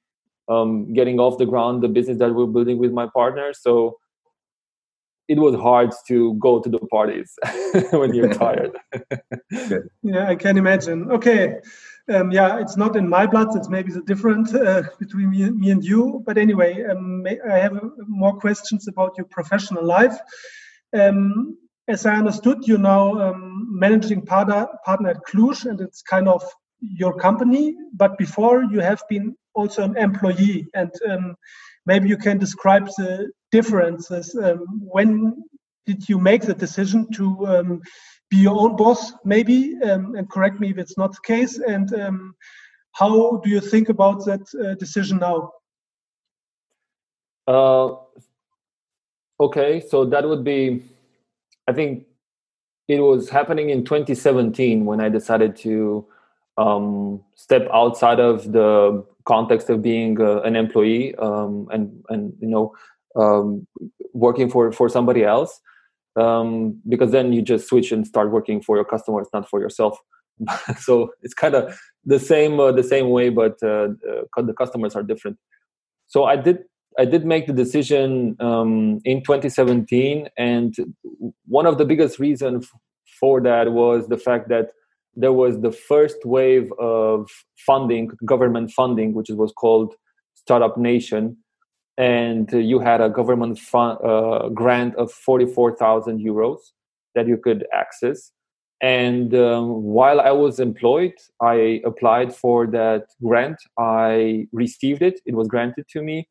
um, 0.50 0.94
getting 0.94 1.20
off 1.20 1.38
the 1.38 1.46
ground 1.46 1.82
the 1.82 1.88
business 1.88 2.20
that 2.20 2.34
we're 2.34 2.46
building 2.46 2.78
with 2.78 2.92
my 2.92 3.08
partner. 3.08 3.54
So 3.54 3.98
it 5.28 5.40
was 5.40 5.56
hard 5.56 5.92
to 6.08 6.36
go 6.36 6.60
to 6.60 6.70
the 6.70 6.80
parties 6.80 7.34
when 7.92 8.14
you're 8.14 8.34
tired. 8.46 8.78
yeah, 10.04 10.30
I 10.30 10.36
can 10.36 10.58
imagine. 10.58 11.12
Okay. 11.12 11.60
Um, 12.10 12.32
yeah, 12.32 12.60
it's 12.60 12.78
not 12.78 12.96
in 12.96 13.08
my 13.08 13.28
blood. 13.28 13.56
It's 13.56 13.70
maybe 13.70 13.92
the 13.92 14.02
different 14.02 14.54
uh, 14.56 14.84
between 15.00 15.30
me, 15.30 15.50
me, 15.50 15.72
and 15.72 15.84
you. 15.84 16.24
But 16.26 16.38
anyway, 16.38 16.84
um, 16.84 17.26
I 17.50 17.58
have 17.58 17.80
more 18.08 18.38
questions 18.40 18.88
about 18.88 19.18
your 19.18 19.26
professional 19.26 19.86
life. 19.86 20.18
Um, 20.98 21.58
as 21.90 22.06
I 22.06 22.16
understood, 22.16 22.68
you're 22.68 22.78
now 22.78 23.20
um, 23.20 23.68
managing 23.72 24.26
partner, 24.26 24.68
partner 24.86 25.10
at 25.10 25.24
Cluj, 25.28 25.66
and 25.66 25.80
it's 25.82 26.02
kind 26.02 26.28
of 26.28 26.44
your 26.80 27.14
company. 27.14 27.76
But 27.94 28.18
before, 28.18 28.64
you 28.64 28.80
have 28.80 29.02
been 29.10 29.36
also 29.58 29.84
an 29.84 29.98
employee 29.98 30.68
and 30.76 30.92
um, 31.10 31.36
maybe 31.86 32.08
you 32.08 32.18
can 32.18 32.38
describe 32.38 32.86
the 32.98 33.32
differences 33.52 34.36
um, 34.36 34.64
when 34.82 35.44
did 35.88 36.08
you 36.08 36.20
make 36.20 36.44
the 36.44 36.54
decision 36.54 37.10
to 37.12 37.48
be 38.30 38.38
your 38.38 38.60
own 38.60 38.76
boss 38.76 39.14
maybe 39.24 39.78
um, 39.84 40.16
and 40.16 40.30
correct 40.30 40.60
me 40.60 40.70
if 40.70 40.78
it's 40.78 40.98
not 40.98 41.12
the 41.14 41.22
case. 41.24 41.60
And 41.60 41.94
um, 41.94 42.36
how 42.94 43.38
do 43.44 43.50
you 43.50 43.62
think 43.62 43.90
about 43.90 44.26
that 44.26 44.42
uh, 44.56 44.76
decision 44.76 45.20
now? 45.20 45.52
Uh, 47.48 47.96
okay, 49.40 49.82
so 49.88 50.06
that 50.06 50.28
would 50.28 50.44
be, 50.44 50.84
I 51.68 51.74
think 51.74 52.06
it 52.88 53.00
was 53.00 53.30
happening 53.30 53.70
in 53.70 53.86
2017 53.86 54.86
when 54.86 55.00
I 55.00 55.10
decided 55.10 55.56
to 55.58 56.06
um, 56.58 57.24
step 57.36 57.68
outside 57.72 58.20
of 58.20 58.52
the 58.52 59.06
context 59.26 59.70
of 59.70 59.82
being 59.82 60.20
uh, 60.20 60.42
an 60.42 60.56
employee 60.56 61.14
um, 61.16 61.68
and 61.72 62.04
and 62.10 62.34
you 62.40 62.48
know 62.48 62.74
um, 63.16 63.68
working 64.14 64.50
for 64.50 64.72
for 64.72 64.90
somebody 64.90 65.24
else 65.24 65.62
um, 66.18 66.82
because 66.88 67.12
then 67.12 67.32
you 67.34 67.42
just 67.42 67.68
switch 67.68 67.92
and 67.92 68.06
start 68.06 68.32
working 68.32 68.62
for 68.62 68.76
your 68.76 68.86
customers, 68.86 69.28
not 69.34 69.48
for 69.50 69.60
yourself. 69.60 70.00
so 70.80 71.12
it's 71.22 71.34
kind 71.34 71.56
of 71.56 71.78
the 72.06 72.20
same 72.20 72.60
uh, 72.60 72.72
the 72.72 72.84
same 72.84 73.10
way, 73.10 73.30
but 73.30 73.58
uh, 73.64 73.90
uh, 74.38 74.42
the 74.42 74.54
customers 74.54 74.96
are 74.96 75.04
different. 75.04 75.38
So 76.08 76.26
I 76.26 76.36
did 76.36 76.60
I 77.00 77.06
did 77.06 77.26
make 77.26 77.48
the 77.48 77.54
decision 77.54 78.36
um, 78.40 79.00
in 79.06 79.24
2017, 79.24 80.30
and 80.38 80.76
one 81.46 81.66
of 81.66 81.78
the 81.78 81.86
biggest 81.86 82.20
reasons 82.20 82.70
for 83.20 83.42
that 83.42 83.72
was 83.72 84.08
the 84.08 84.18
fact 84.18 84.50
that 84.50 84.70
there 85.16 85.34
was 85.34 85.62
the 85.62 85.72
first 85.72 86.18
wave 86.26 86.72
of 86.80 87.30
funding, 87.66 88.12
government 88.26 88.72
funding, 88.72 89.14
which 89.14 89.30
was 89.30 89.52
called 89.52 89.96
Startup 90.36 90.78
Nation, 90.78 91.38
and 91.98 92.51
you 92.51 92.80
had 92.80 93.01
a 93.01 93.10
government 93.10 93.60
fund, 93.60 93.98
uh, 94.04 94.50
grant 94.50 94.96
of 94.96 95.12
44,000 95.12 96.20
euros 96.20 96.60
that 97.16 97.27
you 97.27 97.38
could 97.38 97.66
access. 97.74 98.32
And 98.80 99.34
um, 99.34 99.82
while 99.84 100.22
I 100.22 100.32
was 100.32 100.60
employed, 100.60 101.13
I 101.42 101.82
applied 101.84 102.36
for 102.36 102.68
that 102.68 103.06
grant. 103.24 103.58
I 103.80 104.48
received 104.51 105.01
it. 105.01 105.20
It 105.25 105.34
was 105.34 105.48
granted 105.48 105.88
to 105.89 106.04
me. 106.04 106.27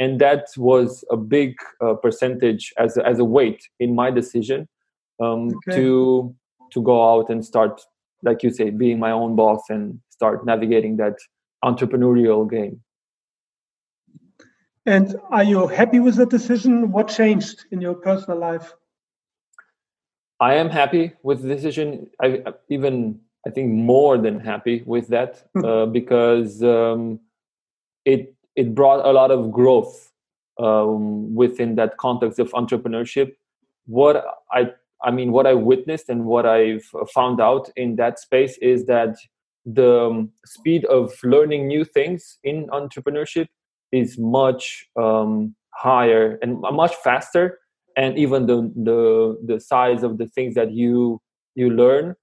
And 0.00 0.20
that 0.20 0.48
was 0.56 1.04
a 1.10 1.16
big 1.16 1.54
uh, 1.80 1.94
percentage 1.94 2.72
as 2.78 2.96
a, 2.96 3.06
as 3.06 3.20
a 3.20 3.24
weight 3.24 3.62
in 3.78 3.94
my 3.94 4.10
decision 4.10 4.68
um, 5.22 5.50
okay. 5.68 5.76
to 5.76 6.34
to 6.72 6.82
go 6.82 7.14
out 7.14 7.30
and 7.30 7.44
start, 7.44 7.80
like 8.24 8.42
you 8.42 8.50
say, 8.50 8.70
being 8.70 8.98
my 8.98 9.12
own 9.12 9.36
boss 9.36 9.62
and 9.68 10.00
start 10.10 10.44
navigating 10.44 10.96
that 10.96 11.14
entrepreneurial 11.64 12.50
game. 12.50 12.80
And 14.86 15.16
are 15.30 15.44
you 15.44 15.66
happy 15.66 16.00
with 16.00 16.16
the 16.16 16.26
decision? 16.26 16.92
What 16.92 17.08
changed 17.08 17.64
in 17.70 17.80
your 17.80 17.94
personal 17.94 18.38
life? 18.38 18.74
I 20.40 20.54
am 20.54 20.68
happy 20.68 21.12
with 21.22 21.42
the 21.42 21.48
decision. 21.48 22.10
I 22.20 22.42
even 22.68 23.20
I 23.46 23.50
think 23.50 23.70
more 23.70 24.18
than 24.18 24.40
happy 24.40 24.82
with 24.84 25.08
that 25.08 25.42
uh, 25.64 25.86
because 25.86 26.62
um, 26.62 27.20
it 28.04 28.34
it 28.56 28.74
brought 28.74 29.06
a 29.06 29.12
lot 29.12 29.30
of 29.30 29.50
growth 29.50 30.12
um, 30.58 31.34
within 31.34 31.76
that 31.76 31.96
context 31.96 32.38
of 32.38 32.50
entrepreneurship. 32.52 33.34
What 33.86 34.24
I 34.52 34.72
I 35.02 35.10
mean, 35.10 35.32
what 35.32 35.46
I 35.46 35.54
witnessed 35.54 36.08
and 36.10 36.24
what 36.26 36.44
I've 36.46 36.84
found 37.14 37.40
out 37.40 37.70
in 37.76 37.96
that 37.96 38.18
space 38.18 38.58
is 38.58 38.86
that 38.86 39.16
the 39.64 40.06
um, 40.06 40.32
speed 40.44 40.84
of 40.86 41.14
learning 41.22 41.68
new 41.68 41.84
things 41.84 42.38
in 42.44 42.66
entrepreneurship 42.68 43.48
is 43.94 44.18
much 44.18 44.86
um, 44.96 45.54
higher 45.70 46.38
and 46.42 46.60
much 46.60 46.94
faster. 46.96 47.58
And 47.96 48.18
even 48.18 48.46
the, 48.46 48.72
the 48.74 49.38
the 49.44 49.60
size 49.60 50.02
of 50.02 50.18
the 50.18 50.26
things 50.26 50.54
that 50.54 50.72
you 50.72 51.20
you 51.54 51.70
learn 51.70 52.16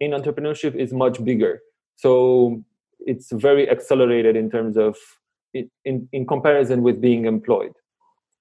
in 0.00 0.10
entrepreneurship 0.10 0.74
is 0.74 0.92
much 0.92 1.24
bigger. 1.24 1.60
So 1.96 2.62
it's 3.00 3.32
very 3.32 3.70
accelerated 3.70 4.36
in 4.36 4.50
terms 4.50 4.76
of 4.76 4.96
in, 5.54 6.08
in 6.12 6.26
comparison 6.26 6.82
with 6.82 7.00
being 7.00 7.24
employed. 7.24 7.72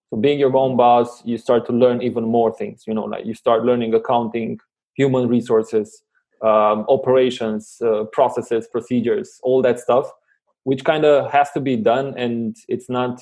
So 0.09 0.17
being 0.17 0.39
your 0.39 0.55
own 0.55 0.75
boss 0.77 1.25
you 1.25 1.37
start 1.37 1.65
to 1.67 1.73
learn 1.73 2.01
even 2.01 2.23
more 2.23 2.53
things 2.53 2.83
you 2.87 2.93
know 2.93 3.05
like 3.05 3.25
you 3.25 3.33
start 3.33 3.65
learning 3.65 3.93
accounting 3.93 4.59
human 4.95 5.27
resources 5.27 6.03
um, 6.41 6.85
operations 6.87 7.81
uh, 7.81 8.03
processes 8.13 8.67
procedures 8.71 9.39
all 9.43 9.61
that 9.61 9.79
stuff 9.79 10.11
which 10.65 10.83
kind 10.83 11.05
of 11.05 11.31
has 11.31 11.51
to 11.51 11.61
be 11.61 11.75
done 11.77 12.13
and 12.17 12.57
it's 12.67 12.89
not 12.89 13.21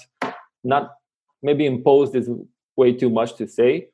not 0.63 0.95
maybe 1.43 1.65
imposed 1.65 2.15
is 2.15 2.29
way 2.75 2.91
too 2.91 3.09
much 3.09 3.35
to 3.35 3.47
say 3.47 3.87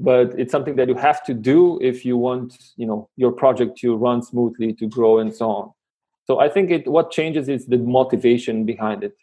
but 0.00 0.38
it's 0.38 0.50
something 0.50 0.76
that 0.76 0.88
you 0.88 0.94
have 0.94 1.22
to 1.24 1.34
do 1.34 1.78
if 1.82 2.04
you 2.04 2.16
want 2.16 2.56
you 2.76 2.86
know 2.86 3.08
your 3.16 3.32
project 3.32 3.76
to 3.78 3.94
run 3.94 4.22
smoothly 4.22 4.72
to 4.72 4.86
grow 4.86 5.18
and 5.18 5.34
so 5.34 5.50
on. 5.50 5.70
So 6.26 6.40
i 6.40 6.48
think 6.48 6.70
it 6.70 6.88
what 6.88 7.10
changes 7.10 7.48
is 7.48 7.66
the 7.66 7.78
motivation 7.78 8.64
behind 8.64 9.04
it. 9.04 9.16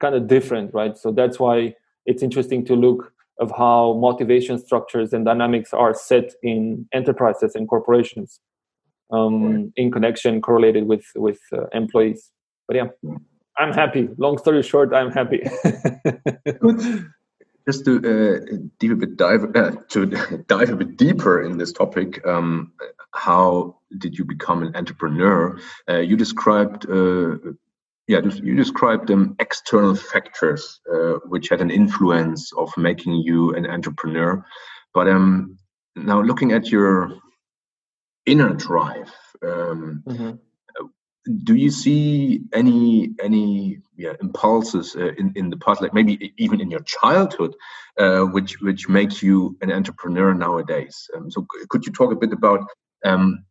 Kind 0.00 0.14
of 0.14 0.28
different 0.28 0.72
right? 0.72 0.96
So 0.96 1.10
that's 1.10 1.38
why 1.40 1.74
it's 2.06 2.22
interesting 2.22 2.64
to 2.66 2.74
look 2.76 3.12
of 3.40 3.50
how 3.50 3.94
motivation 3.94 4.58
structures 4.58 5.12
and 5.12 5.24
dynamics 5.24 5.72
are 5.72 5.94
set 5.94 6.32
in 6.42 6.86
enterprises 6.92 7.56
and 7.56 7.68
corporations 7.68 8.38
um, 9.10 9.72
in 9.76 9.90
connection 9.90 10.40
correlated 10.40 10.86
with 10.86 11.06
with 11.16 11.40
uh, 11.52 11.66
employees 11.72 12.30
but 12.66 12.76
yeah, 12.76 12.86
I'm 13.56 13.72
happy. 13.72 14.08
Long 14.18 14.38
story 14.38 14.62
short, 14.62 14.92
I'm 14.92 15.10
happy. 15.10 15.42
Good. 16.60 17.06
Just 17.66 17.86
to 17.86 17.96
uh, 17.96 18.56
deep 18.78 18.92
a 18.92 18.96
bit 18.96 19.16
dive 19.16 19.56
uh, 19.56 19.72
to 19.88 20.06
dive 20.48 20.70
a 20.70 20.76
bit 20.76 20.96
deeper 20.98 21.42
in 21.42 21.56
this 21.56 21.72
topic, 21.72 22.26
um, 22.26 22.72
how 23.12 23.78
did 23.96 24.18
you 24.18 24.24
become 24.24 24.62
an 24.62 24.76
entrepreneur? 24.76 25.58
Uh, 25.88 25.98
you 25.98 26.16
described, 26.16 26.86
uh, 26.90 27.36
yeah, 28.06 28.20
you 28.20 28.54
described 28.54 29.10
um, 29.10 29.34
external 29.38 29.94
factors 29.94 30.80
uh, 30.92 31.14
which 31.26 31.48
had 31.48 31.62
an 31.62 31.70
influence 31.70 32.52
of 32.52 32.70
making 32.76 33.14
you 33.14 33.54
an 33.54 33.66
entrepreneur. 33.66 34.44
But 34.92 35.08
um, 35.08 35.56
now 35.96 36.20
looking 36.20 36.52
at 36.52 36.70
your 36.70 37.14
inner 38.26 38.52
drive, 38.52 39.10
um, 39.42 40.02
mm 40.06 40.16
-hmm 40.16 40.38
do 41.42 41.54
you 41.54 41.70
see 41.70 42.42
any 42.52 43.14
any 43.22 43.78
yeah, 43.96 44.12
impulses 44.20 44.94
uh, 44.96 45.12
in 45.16 45.32
in 45.36 45.50
the 45.50 45.56
past, 45.56 45.80
like 45.80 45.94
maybe 45.94 46.34
even 46.36 46.60
in 46.60 46.70
your 46.70 46.82
childhood, 46.82 47.54
uh, 47.98 48.20
which 48.20 48.60
which 48.60 48.88
makes 48.88 49.22
you 49.22 49.56
an 49.62 49.72
entrepreneur 49.72 50.34
nowadays? 50.34 51.08
Um, 51.16 51.30
so 51.30 51.46
could 51.70 51.86
you 51.86 51.92
talk 51.92 52.12
a 52.12 52.16
bit 52.16 52.32
about 52.32 52.60
um, 53.04 53.44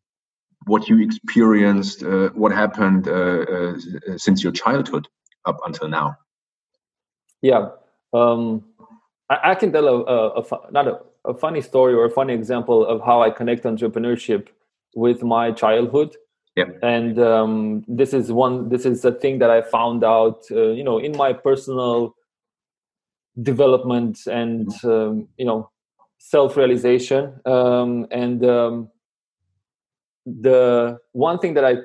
what 0.66 0.88
you 0.88 1.02
experienced, 1.02 2.04
uh, 2.04 2.30
what 2.30 2.52
happened 2.52 3.08
uh, 3.08 3.12
uh, 3.12 3.78
since 4.18 4.44
your 4.44 4.54
childhood 4.54 5.08
up 5.46 5.60
until 5.66 5.88
now? 5.88 6.16
Yeah, 7.42 7.70
um, 8.14 8.64
I, 9.30 9.52
I, 9.52 9.56
can 9.56 9.72
tell 9.72 9.88
a, 9.88 10.04
a, 10.04 10.42
a 10.42 10.72
not 10.72 10.88
a, 10.88 11.00
a 11.26 11.34
funny 11.34 11.62
story 11.62 11.94
or 11.94 12.06
a 12.06 12.10
funny 12.10 12.34
example 12.34 12.86
of 12.86 13.02
how 13.02 13.22
I 13.22 13.32
connect 13.32 13.64
entrepreneurship 13.64 14.48
with 14.96 15.24
my 15.24 15.52
childhood 15.52 16.16
yeah. 16.56 16.66
And 16.84 17.20
um, 17.20 17.84
this 17.88 18.14
is 18.14 18.32
one. 18.32 18.70
This 18.70 18.86
is 18.86 19.04
a 19.06 19.12
thing 19.12 19.40
that 19.40 19.50
I 19.50 19.64
found 19.64 20.04
out, 20.04 20.44
uh, 20.52 20.70
you 20.70 20.84
know, 20.84 21.00
in 21.00 21.18
my 21.18 21.34
personal 21.34 22.16
development 23.42 24.20
and 24.28 24.68
mm-hmm. 24.68 24.90
um, 24.90 25.28
you 25.38 25.46
know 25.46 25.70
self-realization. 26.20 27.34
Um, 27.46 28.08
and 28.12 28.46
um, 28.46 28.90
the 30.26 31.00
one 31.12 31.40
thing 31.40 31.56
that 31.56 31.66
I 31.66 31.78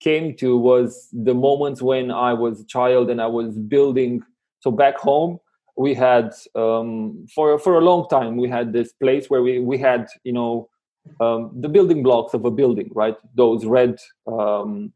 came 0.00 0.36
to 0.36 0.58
was 0.58 1.08
the 1.12 1.34
moments 1.34 1.80
when 1.80 2.10
I 2.10 2.32
was 2.32 2.60
a 2.60 2.66
child 2.66 3.10
and 3.10 3.22
I 3.22 3.26
was 3.26 3.56
building. 3.56 4.22
So 4.58 4.70
back 4.72 4.98
home, 4.98 5.38
we 5.76 5.94
had 5.94 6.32
um, 6.56 7.26
for 7.32 7.60
for 7.60 7.78
a 7.78 7.80
long 7.80 8.08
time 8.08 8.36
we 8.36 8.48
had 8.48 8.72
this 8.72 8.92
place 8.92 9.30
where 9.30 9.42
we 9.42 9.60
we 9.60 9.78
had 9.78 10.08
you 10.24 10.32
know 10.32 10.68
um, 11.20 11.50
the 11.54 11.68
building 11.68 12.02
blocks 12.02 12.34
of 12.34 12.44
a 12.44 12.50
building, 12.50 12.90
right? 12.94 13.16
Those 13.34 13.64
red, 13.64 13.98
um, 14.26 14.92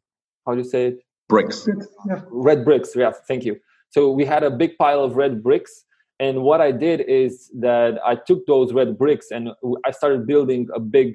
how 0.47 0.53
do 0.53 0.59
you 0.59 0.65
say 0.65 0.87
it? 0.87 0.99
Bricks. 1.29 1.69
Yeah. 2.09 2.23
Red 2.31 2.65
bricks. 2.65 2.97
Yeah, 2.97 3.12
thank 3.27 3.45
you. 3.45 3.59
So 3.91 4.11
we 4.11 4.25
had 4.25 4.43
a 4.43 4.50
big 4.50 4.77
pile 4.79 5.03
of 5.03 5.17
red 5.17 5.43
bricks, 5.43 5.85
and 6.21 6.43
what 6.43 6.61
I 6.61 6.73
did 6.73 7.00
is 7.03 7.50
that 7.61 7.99
I 8.05 8.17
took 8.17 8.45
those 8.47 8.73
red 8.73 8.99
bricks 8.99 9.31
and 9.31 9.50
I 9.85 9.93
started 9.93 10.27
building 10.27 10.69
a 10.75 10.81
big, 10.81 11.15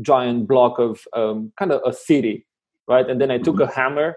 giant 0.00 0.48
block 0.48 0.78
of 0.78 1.06
um, 1.12 1.52
kind 1.58 1.70
of 1.70 1.80
a 1.86 1.92
city, 1.92 2.46
right? 2.88 3.08
And 3.08 3.20
then 3.20 3.30
I 3.30 3.38
took 3.38 3.60
a 3.60 3.70
hammer 3.70 4.16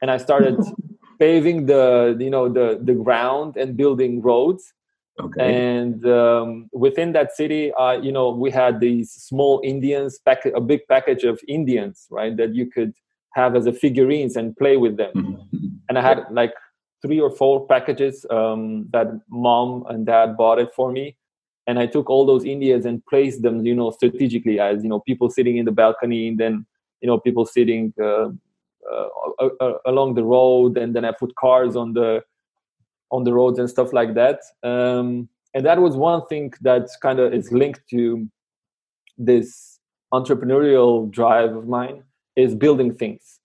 and 0.00 0.10
I 0.10 0.18
started 0.18 0.56
paving 1.18 1.66
the 1.66 2.16
you 2.20 2.30
know 2.30 2.48
the 2.48 2.78
the 2.82 2.94
ground 2.94 3.56
and 3.56 3.76
building 3.76 4.20
roads 4.20 4.72
Okay. 5.20 5.54
And 5.54 6.04
um, 6.06 6.68
within 6.72 7.12
that 7.12 7.36
city, 7.36 7.72
uh, 7.74 7.92
you 7.92 8.10
know, 8.10 8.30
we 8.30 8.50
had 8.50 8.80
these 8.80 9.12
small 9.12 9.60
Indians, 9.62 10.18
pack- 10.18 10.46
a 10.46 10.60
big 10.60 10.80
package 10.88 11.22
of 11.22 11.40
Indians, 11.46 12.06
right, 12.10 12.36
that 12.36 12.54
you 12.54 12.66
could 12.66 12.92
have 13.34 13.54
as 13.54 13.66
a 13.66 13.72
figurines 13.72 14.36
and 14.36 14.56
play 14.56 14.76
with 14.76 14.96
them. 14.96 15.12
Mm-hmm. 15.14 15.66
And 15.88 15.98
I 15.98 16.02
had 16.02 16.24
like 16.30 16.54
three 17.00 17.20
or 17.20 17.30
four 17.30 17.66
packages 17.66 18.26
um, 18.30 18.88
that 18.92 19.08
mom 19.28 19.84
and 19.88 20.06
dad 20.06 20.36
bought 20.36 20.58
it 20.58 20.72
for 20.74 20.90
me. 20.90 21.16
And 21.66 21.78
I 21.78 21.86
took 21.86 22.10
all 22.10 22.26
those 22.26 22.44
Indians 22.44 22.84
and 22.84 23.04
placed 23.06 23.42
them, 23.42 23.64
you 23.64 23.74
know, 23.74 23.90
strategically 23.90 24.58
as, 24.58 24.82
you 24.82 24.88
know, 24.88 25.00
people 25.00 25.30
sitting 25.30 25.56
in 25.56 25.64
the 25.64 25.72
balcony 25.72 26.28
and 26.28 26.38
then, 26.38 26.66
you 27.00 27.06
know, 27.06 27.18
people 27.18 27.46
sitting 27.46 27.94
uh, 28.02 28.28
uh, 28.90 29.72
along 29.86 30.14
the 30.14 30.24
road. 30.24 30.76
And 30.76 30.94
then 30.94 31.04
I 31.04 31.12
put 31.12 31.34
cars 31.36 31.76
on 31.76 31.92
the 31.92 32.22
on 33.14 33.22
the 33.24 33.32
roads 33.32 33.58
and 33.58 33.70
stuff 33.70 33.92
like 33.92 34.14
that. 34.14 34.40
Um, 34.62 35.28
and 35.54 35.64
that 35.64 35.80
was 35.80 35.96
one 35.96 36.26
thing 36.26 36.52
that 36.62 36.88
kind 37.00 37.20
of 37.20 37.32
is 37.32 37.52
linked 37.52 37.88
to 37.90 38.28
this 39.16 39.78
entrepreneurial 40.12 41.10
drive 41.10 41.54
of 41.56 41.68
mine 41.68 42.02
is 42.36 42.54
building 42.54 42.92
things 42.92 43.40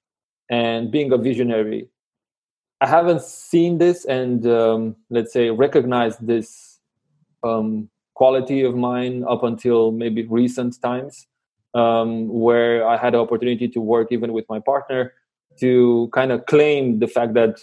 and 0.50 0.92
being 0.92 1.12
a 1.12 1.18
visionary 1.18 1.88
i 2.82 2.88
haven't 2.88 3.22
seen 3.22 3.78
this 3.78 4.06
and 4.06 4.46
um, 4.48 4.96
let's 5.10 5.34
say 5.34 5.50
recognized 5.50 6.26
this 6.26 6.80
um, 7.44 7.90
quality 8.14 8.64
of 8.64 8.76
mine 8.76 9.24
up 9.28 9.44
until 9.44 9.92
maybe 9.92 10.26
recent 10.28 10.80
times 10.82 11.28
um, 11.74 12.28
where 12.28 12.88
i 12.88 12.98
had 12.98 13.14
the 13.14 13.20
opportunity 13.20 13.68
to 13.68 13.80
work 13.80 14.08
even 14.12 14.34
with 14.34 14.46
my 14.50 14.60
partner 14.60 15.14
to 15.60 16.10
kind 16.14 16.32
of 16.32 16.46
claim 16.46 17.00
the 17.00 17.08
fact 17.08 17.34
that 17.34 17.60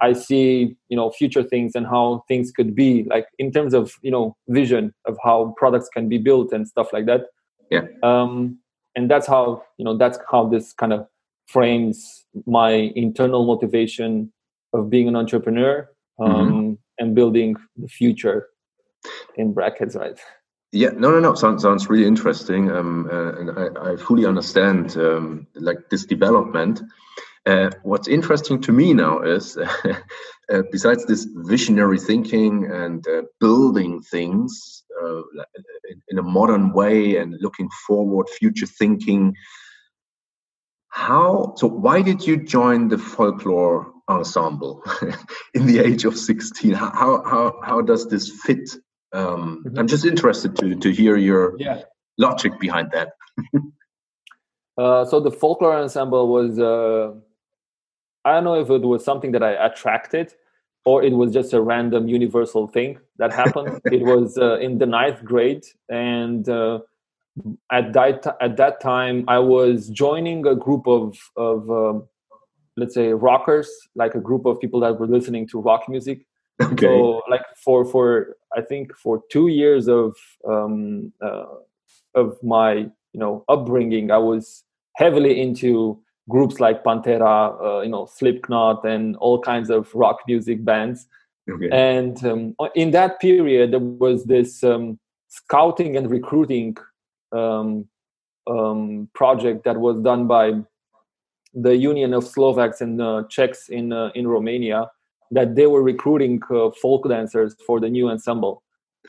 I 0.00 0.12
see, 0.12 0.76
you 0.88 0.96
know, 0.96 1.10
future 1.10 1.42
things 1.42 1.74
and 1.74 1.86
how 1.86 2.24
things 2.28 2.50
could 2.50 2.74
be, 2.74 3.04
like 3.04 3.26
in 3.38 3.52
terms 3.52 3.74
of, 3.74 3.92
you 4.02 4.10
know, 4.10 4.36
vision 4.48 4.94
of 5.06 5.16
how 5.22 5.54
products 5.56 5.88
can 5.88 6.08
be 6.08 6.18
built 6.18 6.52
and 6.52 6.66
stuff 6.66 6.92
like 6.92 7.06
that. 7.06 7.26
Yeah. 7.70 7.82
Um, 8.02 8.58
and 8.96 9.10
that's 9.10 9.26
how, 9.26 9.62
you 9.78 9.84
know, 9.84 9.96
that's 9.96 10.18
how 10.30 10.48
this 10.48 10.72
kind 10.72 10.92
of 10.92 11.06
frames 11.46 12.24
my 12.46 12.92
internal 12.94 13.44
motivation 13.44 14.32
of 14.72 14.88
being 14.88 15.08
an 15.08 15.16
entrepreneur 15.16 15.88
um, 16.18 16.32
mm-hmm. 16.32 16.72
and 16.98 17.14
building 17.14 17.56
the 17.76 17.88
future 17.88 18.48
in 19.36 19.52
brackets, 19.52 19.96
right? 19.96 20.18
Yeah, 20.72 20.90
no, 20.90 21.10
no, 21.10 21.18
no. 21.18 21.34
Sounds 21.34 21.62
sounds 21.62 21.90
really 21.90 22.06
interesting, 22.06 22.70
um, 22.70 23.08
uh, 23.10 23.32
and 23.32 23.50
I, 23.50 23.92
I 23.92 23.96
fully 23.96 24.24
understand 24.24 24.96
um, 24.96 25.48
like 25.54 25.90
this 25.90 26.04
development. 26.04 26.80
Uh, 27.46 27.70
what's 27.82 28.08
interesting 28.08 28.60
to 28.60 28.72
me 28.72 28.92
now 28.92 29.20
is, 29.20 29.56
uh, 30.52 30.62
besides 30.70 31.06
this 31.06 31.26
visionary 31.36 31.98
thinking 31.98 32.70
and 32.70 33.06
uh, 33.08 33.22
building 33.40 34.02
things 34.02 34.84
uh, 35.02 35.22
in, 35.88 36.02
in, 36.08 36.18
a 36.18 36.22
modern 36.22 36.72
way 36.72 37.16
and 37.16 37.34
looking 37.40 37.68
forward, 37.86 38.28
future 38.28 38.66
thinking, 38.66 39.34
how? 40.88 41.54
So, 41.56 41.66
why 41.66 42.02
did 42.02 42.26
you 42.26 42.44
join 42.44 42.88
the 42.88 42.98
folklore 42.98 43.90
ensemble 44.08 44.82
in 45.54 45.66
the 45.66 45.78
age 45.78 46.04
of 46.04 46.18
sixteen? 46.18 46.74
How 46.74 47.22
how 47.24 47.58
how 47.64 47.80
does 47.80 48.08
this 48.08 48.28
fit? 48.28 48.68
Um, 49.12 49.64
mm-hmm. 49.64 49.78
I'm 49.78 49.86
just 49.86 50.04
interested 50.04 50.56
to 50.56 50.74
to 50.74 50.90
hear 50.90 51.16
your 51.16 51.54
yeah. 51.58 51.82
logic 52.18 52.60
behind 52.60 52.90
that. 52.92 53.12
Uh, 54.78 55.04
so 55.04 55.20
the 55.20 55.30
folklore 55.30 55.76
ensemble 55.76 56.28
was 56.28 56.58
uh, 56.58 57.12
I 58.24 58.34
don't 58.34 58.44
know 58.44 58.60
if 58.60 58.70
it 58.70 58.82
was 58.82 59.04
something 59.04 59.32
that 59.32 59.42
I 59.42 59.52
attracted 59.52 60.34
or 60.84 61.02
it 61.02 61.12
was 61.12 61.32
just 61.32 61.52
a 61.52 61.60
random 61.60 62.08
universal 62.08 62.66
thing 62.66 62.98
that 63.18 63.32
happened. 63.32 63.80
it 63.86 64.02
was 64.02 64.38
uh, 64.38 64.58
in 64.58 64.78
the 64.78 64.86
ninth 64.86 65.24
grade, 65.24 65.64
and 65.88 66.48
uh, 66.48 66.80
at 67.70 67.92
that 67.92 68.36
at 68.40 68.56
that 68.56 68.80
time, 68.80 69.24
I 69.28 69.38
was 69.38 69.88
joining 69.88 70.46
a 70.46 70.54
group 70.54 70.86
of 70.86 71.18
of 71.36 71.70
um, 71.70 72.08
let's 72.76 72.94
say 72.94 73.12
rockers, 73.12 73.70
like 73.94 74.14
a 74.14 74.20
group 74.20 74.46
of 74.46 74.60
people 74.60 74.80
that 74.80 74.98
were 74.98 75.06
listening 75.06 75.46
to 75.48 75.60
rock 75.60 75.88
music. 75.88 76.26
Okay. 76.62 76.86
So, 76.86 77.22
like 77.28 77.44
for 77.62 77.84
for 77.84 78.36
I 78.56 78.62
think 78.62 78.96
for 78.96 79.22
two 79.30 79.48
years 79.48 79.88
of 79.88 80.16
um, 80.48 81.12
uh, 81.22 81.44
of 82.14 82.42
my 82.42 82.72
you 82.72 83.20
know 83.20 83.44
upbringing, 83.48 84.10
I 84.10 84.18
was 84.18 84.64
heavily 84.96 85.40
into 85.40 86.02
groups 86.30 86.60
like 86.60 86.82
Pantera, 86.82 87.36
uh, 87.62 87.80
you 87.82 87.90
know, 87.90 88.06
Slipknot, 88.06 88.84
and 88.84 89.16
all 89.16 89.38
kinds 89.40 89.68
of 89.68 89.94
rock 89.94 90.20
music 90.26 90.64
bands. 90.64 91.06
Okay. 91.50 91.68
And 91.70 92.24
um, 92.24 92.54
in 92.74 92.92
that 92.92 93.20
period, 93.20 93.72
there 93.72 93.80
was 93.80 94.24
this 94.24 94.62
um, 94.64 94.98
scouting 95.28 95.96
and 95.96 96.10
recruiting 96.10 96.76
um, 97.32 97.86
um 98.46 99.08
project 99.14 99.64
that 99.64 99.76
was 99.76 99.96
done 100.00 100.26
by 100.26 100.46
the 101.54 101.76
Union 101.76 102.14
of 102.14 102.24
Slovaks 102.24 102.80
and 102.80 103.00
uh, 103.00 103.24
Czechs 103.28 103.68
in 103.68 103.92
uh, 103.92 104.10
in 104.14 104.26
Romania. 104.26 104.90
That 105.32 105.54
they 105.54 105.66
were 105.66 105.82
recruiting 105.82 106.42
uh, 106.50 106.70
folk 106.82 107.08
dancers 107.08 107.54
for 107.66 107.78
the 107.78 107.88
new 107.88 108.08
ensemble. 108.08 108.64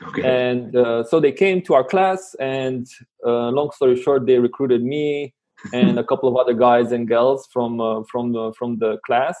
Okay. 0.08 0.22
And 0.22 0.74
uh, 0.76 1.04
so 1.04 1.20
they 1.20 1.32
came 1.32 1.62
to 1.62 1.74
our 1.74 1.84
class, 1.84 2.36
and 2.38 2.86
uh, 3.26 3.48
long 3.50 3.70
story 3.72 4.00
short, 4.00 4.26
they 4.26 4.38
recruited 4.38 4.82
me, 4.84 5.34
and 5.72 5.98
a 5.98 6.04
couple 6.04 6.28
of 6.28 6.36
other 6.36 6.54
guys 6.54 6.92
and 6.92 7.08
girls 7.08 7.48
from 7.52 7.80
uh, 7.80 8.02
from 8.10 8.32
the 8.32 8.52
from 8.58 8.78
the 8.78 8.98
class. 9.06 9.36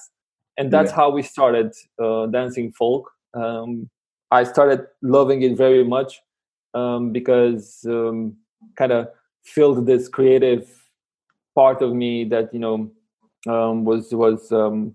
And 0.58 0.70
that's 0.70 0.90
yeah. 0.90 0.96
how 0.96 1.10
we 1.10 1.22
started 1.22 1.72
uh, 2.02 2.26
dancing 2.26 2.72
folk. 2.72 3.10
Um, 3.34 3.88
i 4.30 4.44
started 4.44 4.86
loving 5.02 5.42
it 5.42 5.56
very 5.56 5.84
much 5.84 6.20
um, 6.74 7.12
because 7.12 7.84
um, 7.86 8.36
kind 8.76 8.92
of 8.92 9.08
filled 9.44 9.86
this 9.86 10.08
creative 10.08 10.68
part 11.54 11.82
of 11.82 11.92
me 11.94 12.24
that 12.24 12.52
you 12.52 12.60
know 12.60 12.90
um, 13.46 13.84
was 13.84 14.12
was 14.12 14.50
um, 14.52 14.94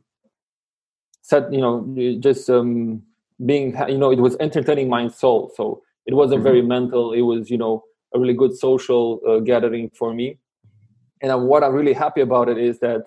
set 1.21 1.51
you 1.51 1.61
know 1.61 1.75
just 2.19 2.49
um, 2.49 3.01
being 3.45 3.75
you 3.87 3.97
know 3.97 4.11
it 4.11 4.19
was 4.19 4.35
entertaining 4.39 4.89
my 4.89 5.07
soul. 5.07 5.51
So 5.55 5.83
it 6.05 6.13
wasn't 6.13 6.39
mm-hmm. 6.39 6.49
very 6.49 6.61
mental. 6.61 7.13
It 7.13 7.21
was 7.21 7.49
you 7.49 7.57
know 7.57 7.83
a 8.13 8.19
really 8.19 8.33
good 8.33 8.55
social 8.55 9.19
uh, 9.27 9.39
gathering 9.39 9.89
for 9.89 10.13
me 10.13 10.37
and 11.21 11.47
what 11.47 11.63
I'm 11.63 11.73
really 11.73 11.93
happy 11.93 12.21
about 12.21 12.49
it 12.49 12.57
is 12.57 12.79
that 12.79 13.05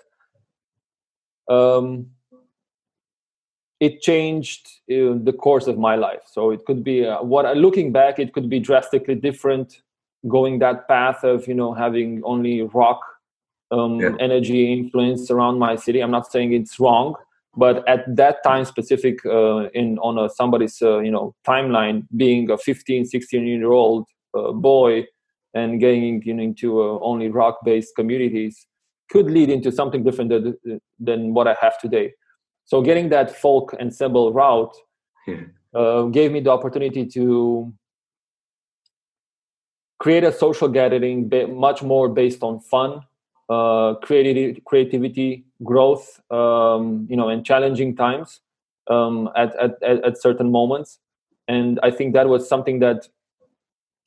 um, 1.48 2.06
it 3.80 4.00
changed 4.00 4.68
uh, 4.90 5.16
the 5.22 5.34
course 5.36 5.66
of 5.66 5.78
my 5.78 5.96
life. 5.96 6.22
So 6.26 6.50
it 6.50 6.64
could 6.66 6.84
be 6.84 7.06
uh, 7.06 7.22
what 7.22 7.46
I 7.46 7.54
looking 7.54 7.92
back, 7.92 8.18
it 8.18 8.32
could 8.32 8.48
be 8.48 8.60
drastically 8.60 9.14
different. 9.14 9.82
Going 10.28 10.58
that 10.58 10.86
path 10.86 11.24
of 11.24 11.48
you 11.48 11.54
know 11.54 11.72
having 11.72 12.20
only 12.24 12.62
rock 12.62 13.00
um, 13.70 14.00
yeah. 14.00 14.10
energy 14.20 14.70
influence 14.70 15.30
around 15.30 15.58
my 15.58 15.76
city. 15.76 16.00
I'm 16.00 16.10
not 16.10 16.30
saying 16.30 16.52
it's 16.52 16.78
wrong, 16.78 17.14
but 17.56 17.88
at 17.88 18.04
that 18.16 18.42
time 18.44 18.66
specific 18.66 19.24
uh, 19.24 19.70
in 19.70 19.98
on 20.00 20.18
a, 20.18 20.28
somebody's 20.28 20.82
uh, 20.82 20.98
you 20.98 21.10
know 21.10 21.34
timeline, 21.46 22.06
being 22.16 22.50
a 22.50 22.58
15, 22.58 23.06
16 23.06 23.46
year 23.46 23.72
old 23.72 24.06
uh, 24.34 24.52
boy 24.52 25.06
and 25.54 25.80
getting 25.80 26.22
into 26.26 26.80
uh, 26.80 26.98
only 27.00 27.28
rock 27.28 27.58
based 27.64 27.94
communities 27.96 28.66
could 29.10 29.26
lead 29.26 29.50
into 29.50 29.72
something 29.72 30.04
different 30.04 30.30
than, 30.30 30.80
than 30.98 31.34
what 31.34 31.48
I 31.48 31.56
have 31.60 31.78
today. 31.80 32.12
So 32.64 32.80
getting 32.80 33.08
that 33.08 33.34
folk 33.34 33.74
ensemble 33.80 34.32
route 34.32 34.74
yeah. 35.26 35.40
uh, 35.74 36.02
gave 36.04 36.30
me 36.30 36.40
the 36.40 36.50
opportunity 36.50 37.04
to 37.06 37.72
create 39.98 40.24
a 40.24 40.32
social 40.32 40.68
gathering 40.68 41.30
much 41.54 41.82
more 41.82 42.08
based 42.08 42.42
on 42.42 42.60
fun, 42.60 43.02
uh, 43.48 43.94
creativity, 43.94 44.62
creativity, 44.64 45.44
growth, 45.64 46.20
um, 46.30 47.06
you 47.10 47.16
know, 47.16 47.28
and 47.28 47.44
challenging 47.44 47.96
times 47.96 48.40
um, 48.88 49.28
at, 49.36 49.54
at, 49.56 49.82
at 49.82 50.22
certain 50.22 50.50
moments. 50.50 51.00
And 51.48 51.80
I 51.82 51.90
think 51.90 52.14
that 52.14 52.28
was 52.28 52.48
something 52.48 52.78
that 52.78 53.08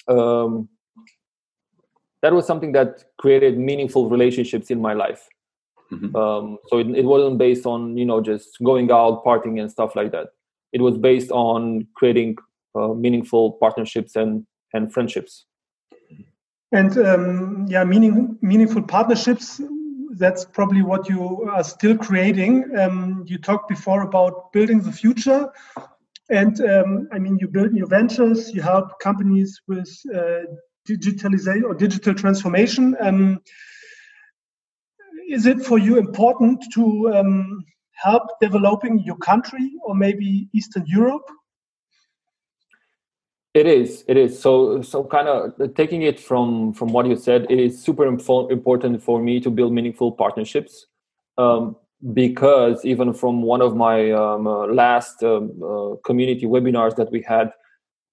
um, 0.08 0.70
that 2.24 2.34
was 2.34 2.48
something 2.48 2.72
that 2.72 3.04
created 3.20 3.60
meaningful 3.60 4.10
relationships 4.10 4.72
in 4.72 4.82
my 4.82 4.94
life. 4.94 5.30
Mm-hmm. 5.92 6.16
um, 6.16 6.58
so 6.70 6.80
it, 6.80 6.88
it 6.96 7.06
wasn't 7.06 7.38
based 7.38 7.68
on 7.68 7.98
you 7.98 8.06
know 8.06 8.20
just 8.20 8.58
going 8.64 8.90
out 8.90 9.24
partying 9.24 9.62
and 9.62 9.70
stuff 9.70 9.96
like 9.96 10.12
that. 10.12 10.30
It 10.72 10.82
was 10.82 10.98
based 10.98 11.30
on 11.30 11.86
creating 11.94 12.38
uh, 12.74 12.94
meaningful 12.94 13.52
partnerships 13.54 14.16
and 14.16 14.48
and 14.74 14.92
friendships. 14.92 15.46
And 16.72 16.98
um, 16.98 17.68
yeah 17.70 17.84
meaning 17.84 18.40
meaningful 18.42 18.82
partnerships 18.82 19.62
that's 20.16 20.46
probably 20.46 20.82
what 20.82 21.10
you 21.10 21.48
are 21.52 21.64
still 21.64 21.98
creating. 21.98 22.54
Um, 22.80 23.24
you 23.28 23.38
talked 23.38 23.68
before 23.68 24.04
about 24.04 24.52
building 24.54 24.80
the 24.80 24.92
future. 24.92 25.50
And 26.30 26.60
um, 26.62 27.10
i 27.12 27.20
mean 27.20 27.38
you 27.42 27.48
build 27.50 27.74
new 27.74 27.86
ventures 27.86 28.54
you 28.56 28.62
help 28.62 28.98
companies 29.00 29.62
with 29.68 29.92
uh, 30.16 30.44
digitalization 30.88 31.64
or 31.64 31.74
digital 31.74 32.14
transformation. 32.14 32.96
Um, 33.00 33.40
is 35.30 35.46
it 35.46 35.64
for 35.64 35.78
you 35.78 35.98
important 35.98 36.64
to 36.74 37.14
um, 37.14 37.64
help 37.94 38.24
developing 38.42 39.00
your 39.00 39.18
country 39.18 39.72
or 39.84 39.96
maybe 39.96 40.50
Eastern 40.54 40.86
Europe? 40.86 41.28
It 43.54 43.68
is. 43.68 44.04
It 44.08 44.18
is. 44.18 44.40
So, 44.40 44.82
so 44.82 45.04
kind 45.04 45.28
of 45.28 45.76
taking 45.76 46.02
it 46.02 46.20
from 46.20 46.74
from 46.74 46.92
what 46.92 47.06
you 47.06 47.16
said, 47.16 47.46
it 47.50 47.60
is 47.60 47.82
super 47.82 48.06
important 48.06 49.04
for 49.04 49.22
me 49.22 49.40
to 49.42 49.52
build 49.52 49.74
meaningful 49.74 50.12
partnerships. 50.12 50.88
Um, 51.38 51.76
because 52.12 52.84
even 52.84 53.14
from 53.14 53.44
one 53.44 53.62
of 53.62 53.76
my 53.76 54.12
um, 54.12 54.46
uh, 54.46 54.68
last 54.68 55.24
um, 55.24 55.52
uh, 55.64 55.96
community 56.04 56.46
webinars 56.46 56.96
that 56.98 57.12
we 57.12 57.22
had, 57.22 57.52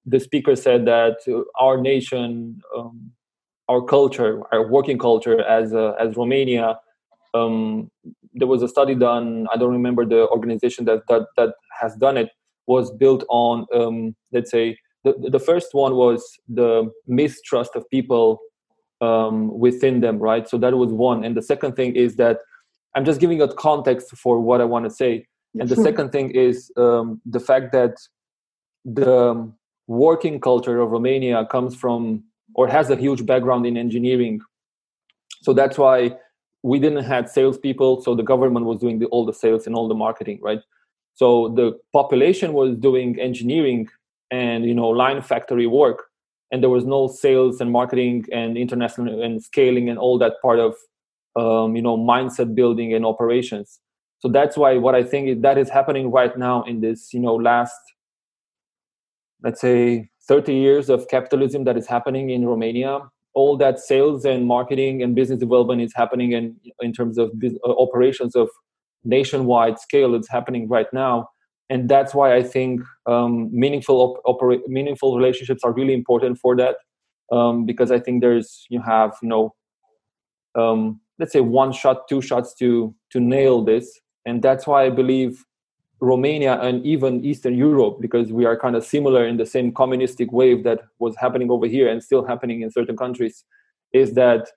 the 0.07 0.21
speaker 0.21 0.57
said 0.57 0.87
that 0.87 1.17
our 1.59 1.81
nation, 1.81 2.61
um, 2.77 3.13
our 3.69 3.83
culture, 3.83 4.43
our 4.53 4.69
working 4.69 4.99
culture 4.99 5.43
as 5.43 5.75
uh, 5.75 5.93
as 6.01 6.17
Romania, 6.17 6.79
um, 7.35 7.91
there 8.35 8.49
was 8.49 8.63
a 8.63 8.69
study 8.69 8.95
done. 8.95 9.47
I 9.53 9.57
don't 9.57 9.73
remember 9.73 10.05
the 10.05 10.29
organization 10.29 10.85
that 10.87 11.03
that, 11.09 11.27
that 11.37 11.55
has 11.81 11.97
done 11.97 12.17
it. 12.17 12.31
Was 12.67 12.93
built 12.93 13.25
on 13.29 13.67
um, 13.75 14.15
let's 14.33 14.51
say 14.51 14.77
the, 15.05 15.15
the 15.31 15.41
first 15.41 15.75
one 15.75 15.97
was 15.97 16.23
the 16.49 16.91
mistrust 17.07 17.75
of 17.75 17.89
people 17.91 18.39
um, 19.01 19.59
within 19.59 20.01
them, 20.01 20.19
right? 20.19 20.49
So 20.49 20.59
that 20.59 20.75
was 20.75 20.93
one. 20.93 21.25
And 21.25 21.37
the 21.37 21.43
second 21.43 21.75
thing 21.75 21.97
is 21.97 22.17
that 22.17 22.39
I'm 22.95 23.05
just 23.05 23.21
giving 23.21 23.41
a 23.41 23.53
context 23.53 24.11
for 24.17 24.41
what 24.41 24.61
I 24.61 24.65
want 24.65 24.85
to 24.85 24.91
say. 24.91 25.27
and 25.59 25.69
the 25.69 25.77
second 25.77 26.11
thing 26.11 26.31
is 26.31 26.71
um, 26.77 27.21
the 27.25 27.41
fact 27.41 27.73
that 27.73 27.95
the 28.85 29.51
working 29.91 30.39
culture 30.39 30.81
of 30.81 30.93
Romania 30.93 31.45
comes 31.47 31.75
from 31.75 32.23
or 32.55 32.69
has 32.69 32.91
a 32.91 32.97
huge 32.97 33.27
background 33.27 33.67
in 33.67 33.77
engineering. 33.77 34.41
So 35.43 35.53
that's 35.53 35.77
why 35.77 36.15
we 36.63 36.79
didn't 36.79 37.05
have 37.05 37.29
salespeople. 37.29 38.03
So 38.03 38.15
the 38.15 38.23
government 38.23 38.67
was 38.67 38.79
doing 38.79 39.01
the, 39.01 39.07
all 39.07 39.27
the 39.27 39.33
sales 39.33 39.67
and 39.67 39.75
all 39.75 39.89
the 39.89 39.95
marketing, 39.95 40.39
right? 40.43 40.61
So 41.15 41.49
the 41.57 41.77
population 41.93 42.53
was 42.53 42.77
doing 42.77 43.19
engineering 43.19 43.89
and 44.31 44.65
you 44.65 44.75
know 44.75 44.89
line 44.89 45.23
factory 45.23 45.67
work, 45.67 46.05
and 46.53 46.63
there 46.63 46.71
was 46.71 46.85
no 46.85 47.09
sales 47.09 47.61
and 47.61 47.73
marketing 47.73 48.27
and 48.33 48.57
international 48.57 49.21
and 49.21 49.43
scaling 49.43 49.89
and 49.89 49.99
all 49.99 50.19
that 50.19 50.35
part 50.41 50.61
of 50.61 50.77
um, 51.35 51.75
you 51.75 51.83
know 51.83 51.99
mindset 51.99 52.55
building 52.55 52.95
and 52.95 53.05
operations. 53.05 53.81
So 54.21 54.29
that's 54.29 54.57
why 54.57 54.77
what 54.77 54.95
I 54.95 55.03
think 55.03 55.43
that 55.43 55.59
is 55.59 55.69
happening 55.69 56.13
right 56.13 56.37
now 56.39 56.63
in 56.63 56.81
this 56.81 57.13
you 57.13 57.19
know 57.19 57.35
last 57.35 57.81
let's 59.43 59.61
say 59.61 60.09
30 60.29 60.55
years 60.55 60.89
of 60.89 61.09
capitalism 61.09 61.65
that 61.65 61.77
is 61.77 61.87
happening 61.87 62.31
in 62.31 62.47
Romania. 62.47 63.01
All 63.35 63.57
that 63.59 63.79
sales 63.79 64.25
and 64.25 64.47
marketing 64.47 65.03
and 65.03 65.15
business 65.15 65.39
development 65.39 65.83
is 65.83 65.93
happening 65.95 66.33
in 66.33 66.57
in 66.81 66.93
terms 66.93 67.17
of 67.17 67.31
uh, 67.45 67.71
operations 67.71 68.35
of 68.35 68.49
nationwide 69.05 69.79
scale. 69.79 70.15
It's 70.15 70.29
happening 70.29 70.69
right 70.69 70.93
now, 70.93 71.29
and 71.69 71.89
that's 71.89 72.13
why 72.13 72.35
I 72.35 72.43
think 72.43 72.81
um, 73.07 73.49
meaningful 73.53 74.21
op- 74.25 74.63
meaningful 74.67 75.17
relationships 75.17 75.63
are 75.65 75.73
really 75.73 75.95
important 75.95 76.39
for 76.39 76.57
that. 76.57 76.77
Um, 77.31 77.65
because 77.65 77.93
I 77.93 78.01
think 78.01 78.21
there's 78.21 78.67
you 78.69 78.83
have 78.83 79.17
you 79.23 79.29
know 79.29 79.55
um, 80.57 81.01
let's 81.19 81.33
say 81.33 81.41
one 81.41 81.73
shot, 81.73 82.09
two 82.09 82.21
shots 82.21 82.55
to 82.55 82.95
to 83.13 83.21
nail 83.21 83.65
this, 83.65 84.01
and 84.27 84.43
that's 84.43 84.67
why 84.67 84.87
I 84.87 84.91
believe 84.91 85.45
Romania 86.01 86.61
and 86.61 86.85
even 86.85 87.25
Eastern 87.25 87.55
Europe, 87.55 87.99
because 88.01 88.33
we 88.33 88.45
are 88.47 88.59
kind 88.59 88.75
of 88.75 88.85
similar 88.85 89.27
in 89.27 89.37
the 89.37 89.47
same 89.47 89.73
communistic 89.73 90.33
wave 90.33 90.65
that 90.65 90.81
was 90.99 91.15
happening 91.17 91.51
over 91.51 91.67
here 91.67 91.89
and 91.89 92.03
still 92.03 92.25
happening 92.25 92.63
in 92.63 92.71
certain 92.71 92.97
countries, 92.97 93.45
is 93.93 94.15
that 94.15 94.49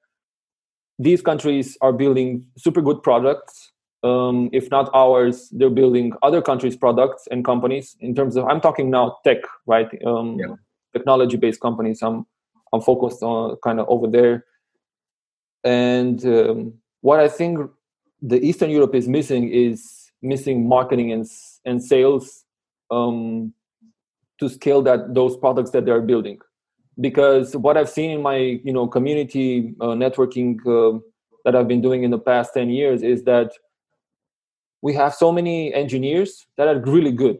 these 1.00 1.22
countries 1.22 1.78
are 1.82 1.92
building 1.92 2.46
super 2.58 2.82
good 2.82 3.04
products. 3.04 3.72
Um, 4.04 4.50
if 4.52 4.70
not 4.70 4.90
ours, 4.94 5.50
they're 5.52 5.70
building 5.70 6.14
other 6.22 6.42
countries' 6.42 6.76
products 6.76 7.28
and 7.32 7.44
companies. 7.44 7.96
In 8.00 8.14
terms 8.14 8.36
of, 8.36 8.46
I'm 8.46 8.62
talking 8.62 8.90
now 8.90 9.18
tech, 9.24 9.38
right? 9.66 9.90
Um, 10.06 10.38
yeah. 10.40 10.56
Technology-based 10.94 11.60
companies. 11.60 12.02
I'm 12.02 12.26
I'm 12.72 12.82
focused 12.82 13.24
on 13.24 13.58
kind 13.64 13.80
of 13.80 13.88
over 13.88 14.08
there. 14.08 14.46
And 15.64 16.24
um, 16.26 16.74
what 17.02 17.20
I 17.20 17.28
think 17.28 17.60
the 18.22 18.44
Eastern 18.44 18.70
Europe 18.70 18.96
is 18.96 19.08
missing 19.08 19.50
is 19.50 20.03
missing 20.24 20.68
marketing 20.68 21.12
and 21.12 21.26
and 21.66 21.84
sales 21.84 22.46
um, 22.92 23.54
to 24.40 24.50
scale 24.50 24.82
that 24.82 25.14
those 25.14 25.38
products 25.38 25.72
that 25.72 25.86
they're 25.86 26.02
building. 26.02 26.40
Because 27.00 27.56
what 27.56 27.76
i've 27.76 27.90
seen 27.90 28.12
in 28.12 28.22
my 28.22 28.38
you 28.38 28.72
know 28.72 28.88
community 28.88 29.74
uh, 29.82 29.96
networking 30.04 30.60
uh, 30.68 31.00
that 31.44 31.56
i've 31.56 31.68
been 31.68 31.82
doing 31.82 32.04
in 32.04 32.12
the 32.12 32.20
past 32.20 32.54
10 32.54 32.70
years 32.70 33.02
is 33.02 33.24
that 33.24 33.52
we 34.84 34.94
have 34.94 35.14
so 35.16 35.32
many 35.32 35.74
engineers 35.74 36.46
that 36.58 36.68
are 36.68 36.80
really 36.80 37.12
good 37.12 37.40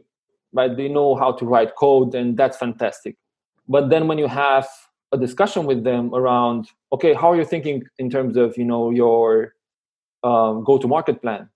right? 0.54 0.74
They 0.74 0.88
know 0.88 1.14
how 1.16 1.32
to 1.32 1.44
write 1.44 1.74
code 1.76 2.14
and 2.14 2.36
that's 2.36 2.56
fantastic. 2.56 3.16
But 3.68 3.90
then 3.90 4.06
when 4.08 4.18
you 4.18 4.28
have 4.28 4.66
a 5.12 5.18
discussion 5.18 5.66
with 5.66 5.84
them 5.84 6.14
around 6.14 6.68
okay 6.92 7.14
how 7.14 7.30
are 7.30 7.36
you 7.36 7.44
thinking 7.44 7.84
in 7.98 8.10
terms 8.10 8.36
of 8.36 8.56
you 8.58 8.64
know 8.64 8.90
your 8.90 9.54
um, 10.24 10.64
go 10.64 10.76
to 10.76 10.88
market 10.88 11.22
plan 11.22 11.48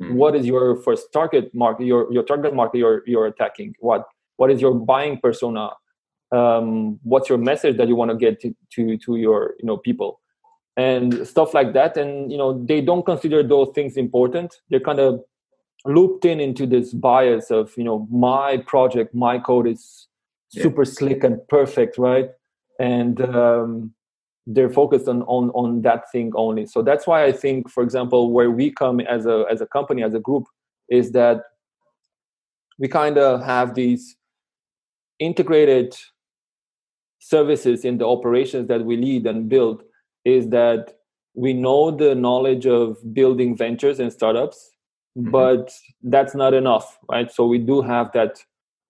mm-hmm. 0.00 0.14
what 0.14 0.34
is 0.34 0.46
your 0.46 0.76
first 0.82 1.12
target 1.12 1.54
market 1.54 1.86
your 1.86 2.12
your 2.12 2.22
target 2.22 2.54
market 2.54 2.78
you're 2.78 3.02
you're 3.06 3.26
attacking? 3.26 3.74
What 3.80 4.04
what 4.36 4.50
is 4.50 4.60
your 4.60 4.74
buying 4.74 5.18
persona? 5.18 5.70
Um, 6.32 7.00
what's 7.02 7.28
your 7.28 7.38
message 7.38 7.76
that 7.78 7.88
you 7.88 7.96
want 7.96 8.10
to 8.12 8.16
get 8.16 8.40
to, 8.40 8.54
to 8.74 8.96
to 8.98 9.16
your 9.16 9.54
you 9.58 9.66
know 9.66 9.76
people? 9.76 10.20
And 10.76 11.26
stuff 11.26 11.52
like 11.52 11.72
that. 11.74 11.96
And 11.96 12.32
you 12.32 12.38
know 12.38 12.64
they 12.64 12.80
don't 12.80 13.04
consider 13.04 13.42
those 13.42 13.68
things 13.74 13.96
important. 13.96 14.60
They're 14.70 14.80
kind 14.80 15.00
of 15.00 15.20
looped 15.84 16.24
in 16.24 16.40
into 16.40 16.66
this 16.66 16.92
bias 16.92 17.50
of 17.50 17.76
you 17.76 17.84
know 17.84 18.06
my 18.10 18.58
project 18.58 19.14
my 19.14 19.38
code 19.38 19.66
is 19.66 20.08
super 20.48 20.84
yeah. 20.84 20.92
slick 20.92 21.24
and 21.24 21.46
perfect 21.48 21.98
right? 21.98 22.30
And 22.78 23.20
um, 23.20 23.94
they're 24.54 24.70
focused 24.70 25.06
on, 25.06 25.22
on 25.22 25.50
on 25.50 25.82
that 25.82 26.10
thing 26.10 26.32
only 26.34 26.66
so 26.66 26.82
that's 26.82 27.06
why 27.06 27.24
i 27.24 27.32
think 27.32 27.70
for 27.70 27.82
example 27.82 28.32
where 28.32 28.50
we 28.50 28.70
come 28.70 29.00
as 29.00 29.26
a 29.26 29.44
as 29.50 29.60
a 29.60 29.66
company 29.66 30.02
as 30.02 30.14
a 30.14 30.20
group 30.20 30.44
is 30.88 31.12
that 31.12 31.42
we 32.78 32.88
kind 32.88 33.16
of 33.16 33.42
have 33.44 33.74
these 33.74 34.16
integrated 35.18 35.94
services 37.20 37.84
in 37.84 37.98
the 37.98 38.06
operations 38.06 38.66
that 38.68 38.84
we 38.84 38.96
lead 38.96 39.26
and 39.26 39.48
build 39.48 39.82
is 40.24 40.48
that 40.48 40.94
we 41.34 41.52
know 41.52 41.90
the 41.90 42.14
knowledge 42.14 42.66
of 42.66 42.96
building 43.14 43.56
ventures 43.56 44.00
and 44.00 44.12
startups 44.12 44.70
mm-hmm. 45.16 45.30
but 45.30 45.70
that's 46.02 46.34
not 46.34 46.54
enough 46.54 46.98
right 47.08 47.30
so 47.30 47.46
we 47.46 47.58
do 47.58 47.82
have 47.82 48.10
that 48.12 48.42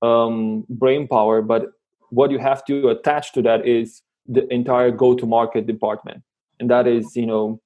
um, 0.03 0.65
brain 0.71 1.07
power 1.07 1.43
but 1.43 1.67
what 2.09 2.31
you 2.31 2.39
have 2.39 2.65
to 2.65 2.89
attach 2.89 3.33
to 3.33 3.43
that 3.43 3.67
is 3.67 4.03
the 4.31 4.47
entire 4.53 4.91
go 4.91 5.15
to 5.15 5.27
market 5.27 5.67
department. 5.67 6.23
And 6.59 6.71
that 6.71 6.87
is 6.87 7.17
you 7.17 7.27
know 7.27 7.61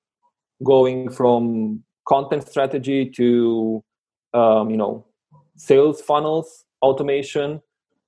going 0.63 1.11
from 1.11 1.83
content 2.09 2.49
strategy 2.49 3.11
to 3.11 3.83
um, 4.33 4.71
you 4.71 4.77
know 4.77 5.07
sales 5.57 6.01
funnels 6.01 6.65
automation 6.83 7.63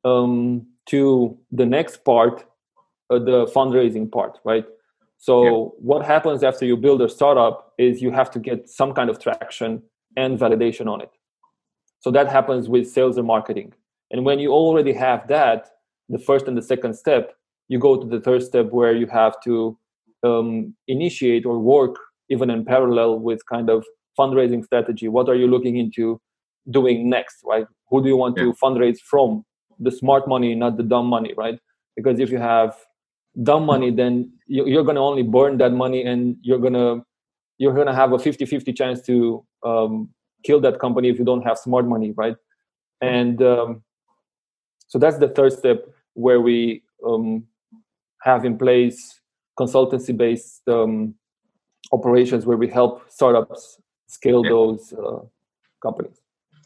um, 0.05 0.67
to 0.87 1.39
the 1.51 1.67
next 1.67 2.05
part 2.05 2.45
uh, 3.11 3.19
the 3.19 3.47
fundraising 3.47 4.11
part 4.11 4.39
right? 4.45 4.67
So 5.19 5.45
yeah. 5.45 5.51
what 5.79 6.05
happens 6.05 6.43
after 6.43 6.65
you 6.67 6.77
build 6.77 7.01
a 7.03 7.09
startup 7.09 7.73
is 7.79 8.03
you 8.03 8.11
have 8.11 8.31
to 8.33 8.39
get 8.39 8.69
some 8.69 8.93
kind 8.93 9.09
of 9.09 9.19
traction 9.19 9.83
and 10.17 10.39
validation 10.39 10.87
on 10.87 11.01
it. 11.01 11.11
So 12.01 12.11
that 12.11 12.31
happens 12.31 12.69
with 12.69 12.89
sales 12.89 13.17
and 13.17 13.27
marketing. 13.27 13.73
And 14.11 14.25
when 14.25 14.39
you 14.39 14.53
already 14.53 14.93
have 14.93 15.27
that 15.29 15.71
the 16.09 16.19
first 16.19 16.47
and 16.47 16.57
the 16.57 16.63
second 16.63 16.95
step 16.95 17.35
you 17.69 17.79
go 17.79 18.01
to 18.01 18.07
the 18.07 18.21
third 18.21 18.43
step 18.43 18.71
where 18.71 18.95
you 18.95 19.07
have 19.07 19.35
to 19.45 19.79
um, 20.23 20.75
initiate 20.89 21.47
or 21.47 21.59
work 21.59 21.97
even 22.29 22.51
in 22.51 22.65
parallel 22.65 23.19
with 23.19 23.45
kind 23.47 23.71
of 23.71 23.85
fundraising 24.19 24.65
strategy. 24.65 25.09
What 25.09 25.29
are 25.29 25.35
you 25.35 25.47
looking 25.47 25.77
into 25.77 26.21
doing 26.71 27.09
next 27.09 27.37
right? 27.45 27.67
Who 27.91 28.03
do 28.03 28.09
you 28.09 28.17
want 28.17 28.37
yeah. 28.37 28.45
to 28.45 28.53
fundraise 28.55 28.99
from? 28.99 29.45
The 29.79 29.91
smart 29.91 30.27
money 30.27 30.55
not 30.55 30.77
the 30.77 30.83
dumb 30.83 31.07
money 31.07 31.35
right? 31.37 31.59
Because 31.97 32.19
if 32.19 32.31
you 32.31 32.39
have 32.39 32.77
dumb 33.43 33.67
money 33.67 33.91
then 33.91 34.33
you're 34.47 34.85
going 34.85 34.97
to 34.97 35.03
only 35.03 35.23
burn 35.23 35.59
that 35.59 35.73
money 35.73 36.03
and 36.03 36.37
you're 36.43 36.59
going 36.59 36.73
to 36.73 37.05
you're 37.59 37.75
going 37.75 37.87
to 37.87 37.95
have 37.95 38.13
a 38.13 38.17
50-50 38.17 38.77
chance 38.77 39.01
to 39.03 39.45
um, 39.65 40.11
kill 40.45 40.61
that 40.61 40.79
company 40.79 41.09
if 41.09 41.19
you 41.19 41.25
don't 41.25 41.43
have 41.43 41.59
smart 41.59 41.87
money 41.87 42.13
right? 42.17 42.37
And 43.03 43.43
um, 43.43 43.83
so 44.89 44.99
that's 44.99 45.19
the 45.19 45.29
third 45.29 45.53
step 45.53 45.85
where 46.15 46.41
we 46.41 46.83
um, 47.07 47.45
have 48.23 48.45
in 48.45 48.59
place 48.59 49.21
consultancy 49.59 50.17
based 50.17 50.63
um, 50.69 51.15
operations 51.93 52.47
where 52.47 52.57
we 52.57 52.69
help 52.69 53.11
startups 53.11 53.79
scale 54.07 54.43
yeah. 54.45 54.51
those 54.51 54.93
uh, 54.93 55.21
companies. 55.83 56.21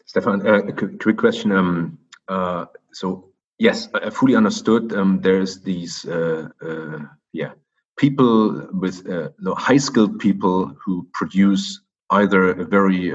Stefan, 0.06 0.46
uh, 0.46 0.54
a 0.54 0.72
quick 0.72 1.16
question. 1.16 1.52
Um, 1.52 1.98
uh, 2.28 2.66
so 2.92 3.30
yes, 3.58 3.88
I 3.94 4.10
fully 4.10 4.34
understood. 4.34 4.92
Um, 4.92 5.20
there's 5.20 5.60
these 5.60 6.04
uh, 6.04 6.48
uh, 6.62 6.98
yeah 7.32 7.52
people 7.96 8.68
with 8.72 9.08
uh, 9.08 9.28
high 9.54 9.76
skilled 9.76 10.18
people 10.18 10.74
who 10.84 11.06
produce 11.12 11.80
either 12.10 12.50
a 12.50 12.64
very 12.64 13.10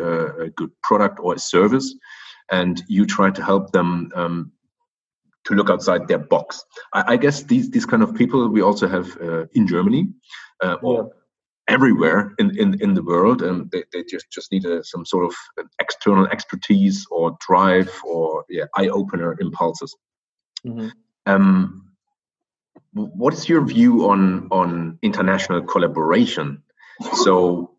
good 0.55 0.71
product 0.83 1.19
or 1.21 1.33
a 1.33 1.39
service, 1.39 1.93
and 2.51 2.81
you 2.87 3.05
try 3.05 3.29
to 3.29 3.43
help 3.43 3.71
them 3.71 4.09
um, 4.15 4.51
to 5.45 5.53
look 5.53 5.69
outside 5.69 6.07
their 6.07 6.19
box. 6.19 6.63
I, 6.93 7.13
I, 7.13 7.17
guess 7.17 7.43
these 7.43 7.69
these 7.69 7.85
kind 7.85 8.03
of 8.03 8.15
people 8.15 8.49
we 8.49 8.61
also 8.61 8.87
have 8.87 9.17
uh, 9.21 9.45
in 9.53 9.67
Germany 9.67 10.09
uh, 10.63 10.77
or 10.81 11.11
everywhere 11.67 12.33
in, 12.37 12.57
in, 12.57 12.79
in 12.81 12.93
the 12.93 13.03
world, 13.03 13.41
and 13.41 13.69
they, 13.71 13.83
they 13.91 14.03
just 14.03 14.29
just 14.31 14.51
need 14.51 14.65
a, 14.65 14.83
some 14.83 15.05
sort 15.05 15.25
of 15.25 15.35
external 15.79 16.27
expertise 16.27 17.05
or 17.09 17.37
drive 17.47 17.91
or 18.05 18.45
yeah, 18.49 18.65
eye 18.75 18.87
opener 18.87 19.35
impulses. 19.39 19.95
Mm-hmm. 20.65 20.89
Um, 21.25 21.81
what 22.93 23.33
is 23.33 23.49
your 23.49 23.65
view 23.65 24.09
on 24.09 24.47
on 24.51 24.99
international 25.01 25.61
collaboration? 25.61 26.63
So 27.23 27.75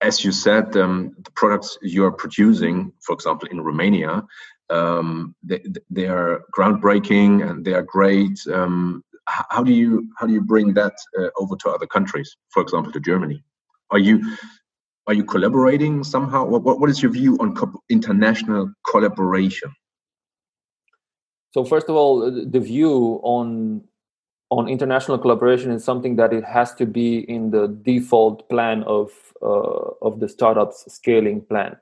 as 0.00 0.24
you 0.24 0.32
said, 0.32 0.76
um, 0.76 1.14
the 1.22 1.30
products 1.32 1.78
you 1.82 2.04
are 2.04 2.12
producing, 2.12 2.92
for 3.00 3.12
example, 3.12 3.48
in 3.50 3.60
Romania, 3.60 4.24
um, 4.70 5.34
they, 5.42 5.62
they 5.90 6.06
are 6.06 6.42
groundbreaking 6.56 7.48
and 7.48 7.64
they 7.64 7.74
are 7.74 7.82
great. 7.82 8.38
Um, 8.52 9.04
how 9.26 9.62
do 9.62 9.72
you 9.72 10.08
how 10.18 10.26
do 10.26 10.32
you 10.32 10.40
bring 10.40 10.74
that 10.74 10.94
uh, 11.18 11.28
over 11.36 11.56
to 11.56 11.70
other 11.70 11.86
countries? 11.86 12.36
For 12.50 12.62
example, 12.62 12.92
to 12.92 13.00
Germany. 13.00 13.42
Are 13.90 13.98
you 13.98 14.36
are 15.06 15.14
you 15.14 15.24
collaborating 15.24 16.04
somehow? 16.04 16.46
What 16.46 16.62
what 16.62 16.90
is 16.90 17.02
your 17.02 17.12
view 17.12 17.36
on 17.40 17.54
co 17.54 17.72
international 17.88 18.72
collaboration? 18.88 19.72
So 21.52 21.64
first 21.64 21.88
of 21.88 21.96
all, 21.96 22.30
the 22.30 22.60
view 22.60 23.20
on 23.22 23.82
on 24.50 24.68
international 24.68 25.18
collaboration 25.18 25.70
is 25.70 25.84
something 25.84 26.16
that 26.16 26.32
it 26.32 26.44
has 26.44 26.74
to 26.74 26.86
be 26.86 27.20
in 27.20 27.50
the 27.50 27.68
default 27.82 28.48
plan 28.48 28.82
of 28.84 29.10
uh, 29.42 29.90
of 30.02 30.20
the 30.20 30.28
startups 30.28 30.92
scaling 30.92 31.40
plan. 31.42 31.76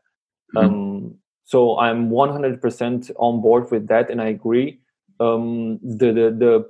Mm-hmm. 0.55 0.75
Um, 0.75 1.19
so 1.49 1.79
I'm 1.79 2.11
100% 2.11 3.11
on 3.17 3.41
board 3.41 3.71
with 3.71 3.89
that, 3.89 4.11
and 4.11 4.21
I 4.21 4.27
agree. 4.27 4.81
Um, 5.19 5.81
the, 5.83 6.13
the 6.13 6.31
the 6.43 6.69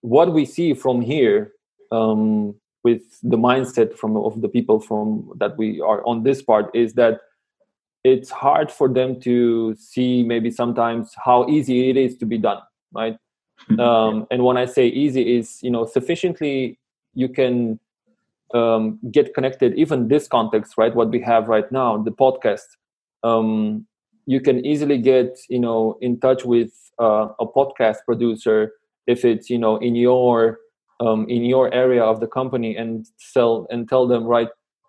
what 0.00 0.32
we 0.32 0.46
see 0.46 0.72
from 0.72 1.02
here 1.02 1.52
um, 1.92 2.54
with 2.84 3.02
the 3.22 3.36
mindset 3.36 3.94
from 3.98 4.16
of 4.16 4.40
the 4.40 4.48
people 4.48 4.80
from 4.80 5.30
that 5.36 5.58
we 5.58 5.78
are 5.82 6.02
on 6.06 6.22
this 6.22 6.40
part 6.40 6.74
is 6.74 6.94
that 6.94 7.20
it's 8.02 8.30
hard 8.30 8.72
for 8.72 8.88
them 8.88 9.20
to 9.20 9.74
see 9.74 10.22
maybe 10.22 10.50
sometimes 10.50 11.14
how 11.22 11.46
easy 11.50 11.90
it 11.90 11.98
is 11.98 12.16
to 12.16 12.24
be 12.24 12.38
done, 12.38 12.62
right? 12.94 13.18
um, 13.78 14.26
and 14.30 14.42
when 14.42 14.56
I 14.56 14.64
say 14.64 14.86
easy, 14.86 15.36
is 15.36 15.58
you 15.62 15.70
know 15.70 15.84
sufficiently 15.84 16.78
you 17.12 17.28
can 17.28 17.78
um, 18.54 18.98
get 19.12 19.34
connected. 19.34 19.74
Even 19.74 20.08
this 20.08 20.26
context, 20.26 20.78
right? 20.78 20.96
What 20.96 21.10
we 21.10 21.20
have 21.20 21.48
right 21.48 21.70
now, 21.70 21.98
the 21.98 22.10
podcast, 22.10 22.78
um, 23.24 23.86
you 24.26 24.40
can 24.40 24.64
easily 24.64 24.98
get 24.98 25.38
you 25.48 25.58
know 25.58 25.96
in 26.00 26.18
touch 26.20 26.44
with 26.44 26.72
uh, 27.00 27.28
a 27.38 27.46
podcast 27.46 27.98
producer 28.04 28.72
if 29.06 29.24
it's 29.24 29.48
you 29.48 29.58
know 29.58 29.76
in 29.76 29.94
your 29.94 30.58
um, 31.00 31.28
in 31.28 31.44
your 31.44 31.72
area 31.72 32.02
of 32.02 32.20
the 32.20 32.26
company 32.26 32.76
and 32.76 33.06
sell 33.16 33.66
and 33.70 33.88
tell 33.88 34.06
them 34.06 34.24
right 34.24 34.48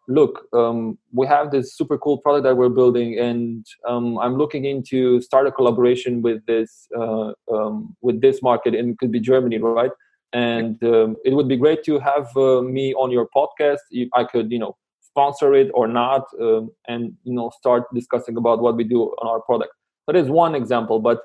look, 0.09 0.47
um, 0.53 0.97
we 1.13 1.27
have 1.27 1.51
this 1.51 1.77
super 1.77 1.97
cool 1.97 2.17
product 2.17 2.43
that 2.43 2.57
we're 2.57 2.69
building, 2.69 3.17
and 3.17 3.65
um, 3.87 4.17
I'm 4.17 4.35
looking 4.35 4.65
into 4.65 5.21
start 5.21 5.47
a 5.47 5.51
collaboration 5.51 6.21
with 6.21 6.45
this 6.45 6.87
uh, 6.97 7.31
um, 7.53 7.95
with 8.01 8.19
this 8.19 8.41
market, 8.41 8.75
and 8.75 8.89
it 8.89 8.97
could 8.97 9.11
be 9.11 9.19
Germany, 9.19 9.59
right? 9.59 9.91
And 10.33 10.83
um, 10.83 11.15
it 11.23 11.33
would 11.33 11.47
be 11.47 11.55
great 11.55 11.83
to 11.85 11.99
have 11.99 12.35
uh, 12.35 12.61
me 12.61 12.93
on 12.95 13.11
your 13.11 13.27
podcast. 13.35 13.77
I 14.13 14.23
could, 14.25 14.51
you 14.51 14.59
know, 14.59 14.75
sponsor 15.11 15.53
it 15.55 15.69
or 15.73 15.87
not, 15.87 16.23
um, 16.41 16.71
and 16.87 17.13
you 17.23 17.33
know, 17.33 17.51
start 17.57 17.83
discussing 17.93 18.37
about 18.37 18.61
what 18.61 18.75
we 18.75 18.83
do 18.83 19.03
on 19.03 19.27
our 19.27 19.41
product. 19.41 19.73
That 20.07 20.15
is 20.15 20.29
one 20.29 20.55
example, 20.55 20.99
but 20.99 21.19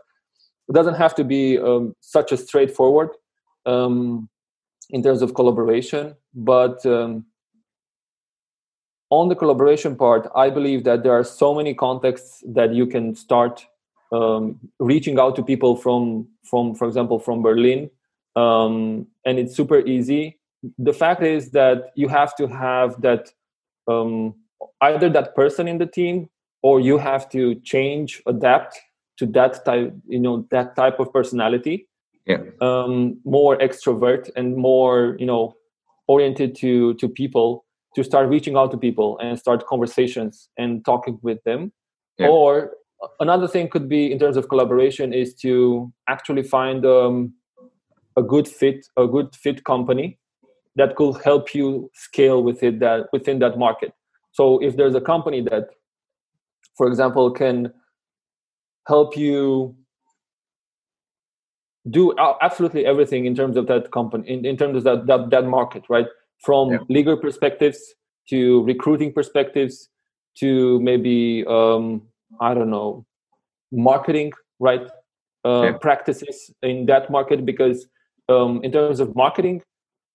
it 0.69 0.75
doesn't 0.75 0.95
have 0.95 1.15
to 1.17 1.25
be 1.25 1.59
um, 1.59 1.95
such 2.01 2.33
a 2.33 2.37
straightforward 2.37 3.11
in 3.67 5.03
terms 5.03 5.23
of 5.23 5.35
collaboration, 5.35 6.15
but 6.35 6.85
on 9.11 9.29
the 9.29 9.35
collaboration 9.35 9.97
part, 9.97 10.29
I 10.35 10.51
believe 10.51 10.85
that 10.85 11.03
there 11.03 11.13
are 11.13 11.25
so 11.25 11.55
many 11.55 11.73
contexts 11.75 12.43
that 12.49 12.75
you 12.75 12.87
can 12.87 13.15
start 13.15 13.65
um, 14.13 14.59
reaching 14.79 15.19
out 15.19 15.37
to 15.37 15.43
people 15.43 15.77
from, 15.77 16.27
from, 16.45 16.75
for 16.75 16.87
example, 16.87 17.19
from 17.19 17.43
Berlin, 17.43 17.91
um, 18.37 19.07
and 19.25 19.39
it's 19.39 19.55
super 19.55 19.81
easy. 19.81 20.39
The 20.79 20.93
fact 20.93 21.23
is 21.23 21.51
that 21.51 21.93
you 21.95 22.09
have 22.09 22.35
to 22.37 22.47
have 22.49 23.01
that 23.03 23.33
um, 23.89 24.35
either 24.81 25.09
that 25.11 25.35
person 25.35 25.69
in 25.69 25.79
the 25.79 25.87
team, 25.87 26.29
or 26.63 26.81
you 26.81 26.99
have 26.99 27.29
to 27.31 27.55
change, 27.57 28.23
adapt 28.27 28.81
to 29.19 29.27
that 29.27 29.65
type, 29.65 29.95
you 30.07 30.19
know, 30.19 30.47
that 30.51 30.75
type 30.77 30.99
of 30.99 31.13
personality. 31.13 31.89
Yeah. 32.27 32.39
Um, 32.61 33.21
more 33.25 33.59
extrovert 33.59 34.31
and 34.35 34.57
more, 34.57 35.17
you 35.19 35.27
know, 35.27 35.55
oriented 36.07 36.55
to 36.57 36.95
to 36.95 37.09
people 37.09 37.65
to 37.95 38.03
start 38.03 38.29
reaching 38.29 38.57
out 38.57 38.71
to 38.73 38.77
people 38.77 39.19
and 39.19 39.39
start 39.39 39.67
conversations 39.67 40.49
and 40.59 40.85
talking 40.85 41.19
with 41.23 41.43
them 41.45 41.73
yeah. 42.19 42.29
or 42.29 42.73
another 43.21 43.49
thing 43.49 43.69
could 43.69 43.89
be 43.89 44.11
in 44.11 44.19
terms 44.19 44.37
of 44.37 44.49
collaboration 44.49 45.13
is 45.13 45.35
to 45.35 45.93
actually 46.09 46.43
find 46.43 46.85
um, 46.85 47.33
a 48.17 48.23
good 48.23 48.49
fit 48.49 48.87
a 48.97 49.07
good 49.07 49.35
fit 49.35 49.65
company 49.65 50.19
that 50.77 50.97
could 50.97 51.17
help 51.23 51.55
you 51.55 51.91
scale 51.95 52.43
within 52.43 52.79
that 52.79 53.07
within 53.13 53.39
that 53.39 53.59
market 53.59 53.93
so 54.33 54.59
if 54.63 54.77
there's 54.77 54.95
a 54.95 55.01
company 55.01 55.41
that 55.41 55.69
for 56.77 56.87
example 56.89 57.31
can 57.31 57.73
help 58.89 59.17
you 59.17 59.75
do 61.91 62.15
absolutely 62.41 62.87
everything 62.87 63.27
in 63.27 63.35
terms 63.35 63.57
of 63.57 63.67
that 63.67 63.91
company 63.91 64.29
in, 64.29 64.45
in 64.45 64.57
terms 64.57 64.77
of 64.77 64.85
that, 64.85 65.07
that 65.07 65.31
that 65.31 65.47
market 65.47 65.85
right 65.89 66.07
from 66.41 66.73
yeah. 66.73 66.79
legal 66.89 67.17
perspectives 67.17 67.95
to 68.29 68.65
recruiting 68.65 69.13
perspectives 69.13 69.89
to 70.37 70.81
maybe 70.81 71.45
um, 71.47 72.03
I 72.41 72.55
don't 72.55 72.71
know 72.71 73.05
marketing 73.71 74.33
right 74.59 74.89
uh, 75.45 75.63
yeah. 75.63 75.73
practices 75.73 76.51
in 76.63 76.87
that 76.87 77.11
market 77.11 77.45
because 77.45 77.87
um, 78.29 78.63
in 78.65 78.73
terms 78.73 79.01
of 79.01 79.15
marketing 79.15 79.63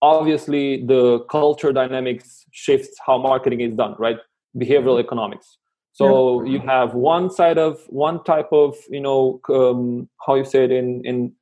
obviously 0.01 0.85
the 0.85 1.19
culture 1.29 1.71
dynamics 1.73 2.45
shifts 2.51 2.97
how 3.05 3.17
marketing 3.17 3.61
is 3.61 3.75
done 3.75 3.95
right? 3.99 4.17
Behavioral 4.57 4.97
mm-hmm. 4.97 5.05
economics. 5.05 5.57
So 5.91 6.43
yeah. 6.43 6.53
you 6.53 6.59
have 6.59 6.93
one 6.93 7.29
side 7.29 7.57
of 7.57 7.81
one 7.89 8.23
type 8.23 8.49
of 8.51 8.77
you 8.89 9.01
know 9.01 9.41
um, 9.49 10.09
how 10.25 10.35
you 10.35 10.45
say 10.45 10.63
it 10.63 10.71
in 10.71 11.03
in 11.05 11.33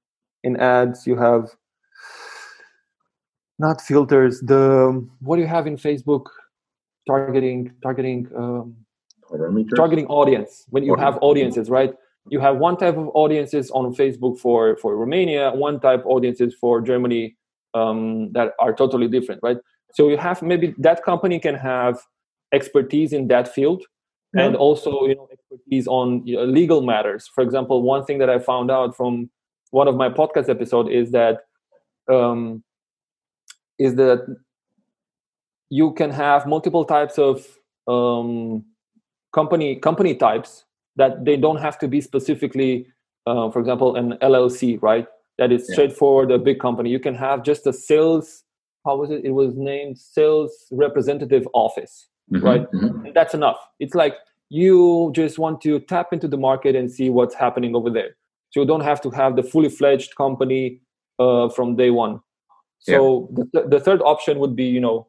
in 0.44 0.58
ads 0.58 1.06
you 1.06 1.16
have 1.16 1.50
not 3.60 3.82
filters 3.82 4.40
the 4.42 5.08
what 5.20 5.36
do 5.36 5.42
you 5.42 5.48
have 5.48 5.68
in 5.68 5.78
facebook? 5.78 6.26
Targeting 7.08 7.72
targeting 7.82 8.28
um, 8.36 8.76
targeting 9.76 10.08
audience. 10.08 10.66
When 10.70 10.84
you 10.84 10.96
have 10.96 11.18
audiences 11.22 11.70
right? 11.70 11.94
You 12.30 12.42
have 12.42 12.58
one 12.58 12.76
type 12.76 12.98
of 12.98 13.10
audiences 13.14 13.72
on 13.72 13.96
facebook 13.96 14.38
for 14.38 14.76
for 14.78 14.98
romania 14.98 15.52
one 15.52 15.80
type 15.80 16.04
audiences 16.06 16.54
for 16.60 16.82
germany 16.82 17.37
um, 17.78 18.32
that 18.34 18.54
are 18.60 18.74
totally 18.74 19.08
different 19.08 19.40
right 19.44 19.58
so 19.94 20.10
you 20.10 20.18
have 20.18 20.42
maybe 20.42 20.74
that 20.78 21.04
company 21.04 21.40
can 21.40 21.56
have 21.56 22.00
expertise 22.54 23.14
in 23.14 23.28
that 23.28 23.48
field 23.54 23.84
yeah. 24.34 24.46
and 24.46 24.56
also 24.56 24.92
you 25.06 25.16
know 25.16 25.28
expertise 25.32 25.88
on 25.88 26.26
you 26.26 26.36
know, 26.36 26.46
legal 26.46 26.82
matters 26.82 27.30
for 27.34 27.44
example 27.44 27.82
one 27.82 28.04
thing 28.06 28.18
that 28.18 28.30
i 28.30 28.40
found 28.40 28.72
out 28.72 28.96
from 28.96 29.30
one 29.72 29.88
of 29.88 29.96
my 29.96 30.10
podcast 30.10 30.50
episode 30.50 30.90
is 30.90 31.12
that 31.12 31.42
um, 32.10 32.64
is 33.78 33.96
that 33.96 34.26
you 35.70 35.94
can 35.94 36.12
have 36.12 36.48
multiple 36.48 36.86
types 36.86 37.18
of 37.18 37.46
um, 37.88 38.64
company 39.34 39.76
company 39.76 40.16
types 40.16 40.64
that 40.96 41.26
they 41.26 41.38
don't 41.38 41.58
have 41.58 41.78
to 41.80 41.88
be 41.88 42.02
specifically, 42.02 42.88
uh, 43.28 43.52
for 43.52 43.60
example, 43.60 43.96
an 43.96 44.14
LLC, 44.22 44.82
right? 44.82 45.08
That 45.38 45.52
is 45.52 45.68
straightforward, 45.72 46.32
a 46.32 46.40
big 46.40 46.60
company. 46.60 46.90
You 46.90 47.00
can 47.00 47.16
have 47.16 47.44
just 47.44 47.68
a 47.68 47.74
sales. 47.74 48.44
How 48.86 48.96
was 48.96 49.12
it? 49.12 49.24
It 49.24 49.32
was 49.32 49.56
named 49.56 50.00
sales 50.00 50.52
representative 50.72 51.48
office, 51.54 52.10
mm-hmm, 52.34 52.46
right? 52.46 52.72
Mm-hmm. 52.72 53.10
that's 53.14 53.34
enough. 53.34 53.58
It's 53.80 53.94
like 53.94 54.16
you 54.50 55.12
just 55.14 55.38
want 55.38 55.62
to 55.62 55.80
tap 55.82 56.08
into 56.12 56.28
the 56.28 56.38
market 56.38 56.76
and 56.76 56.90
see 56.92 57.10
what's 57.10 57.36
happening 57.36 57.76
over 57.76 57.90
there. 57.90 58.16
So 58.50 58.62
you 58.62 58.66
don't 58.66 58.82
have 58.82 59.02
to 59.02 59.10
have 59.12 59.36
the 59.36 59.44
fully 59.44 59.70
fledged 59.70 60.16
company 60.16 60.82
uh, 61.20 61.50
from 61.50 61.76
day 61.76 61.90
one. 61.90 62.22
So 62.80 63.30
yeah. 63.38 63.44
the, 63.54 63.68
the 63.68 63.80
third 63.80 64.02
option 64.02 64.40
would 64.40 64.56
be, 64.56 64.66
you 64.66 64.80
know, 64.80 65.08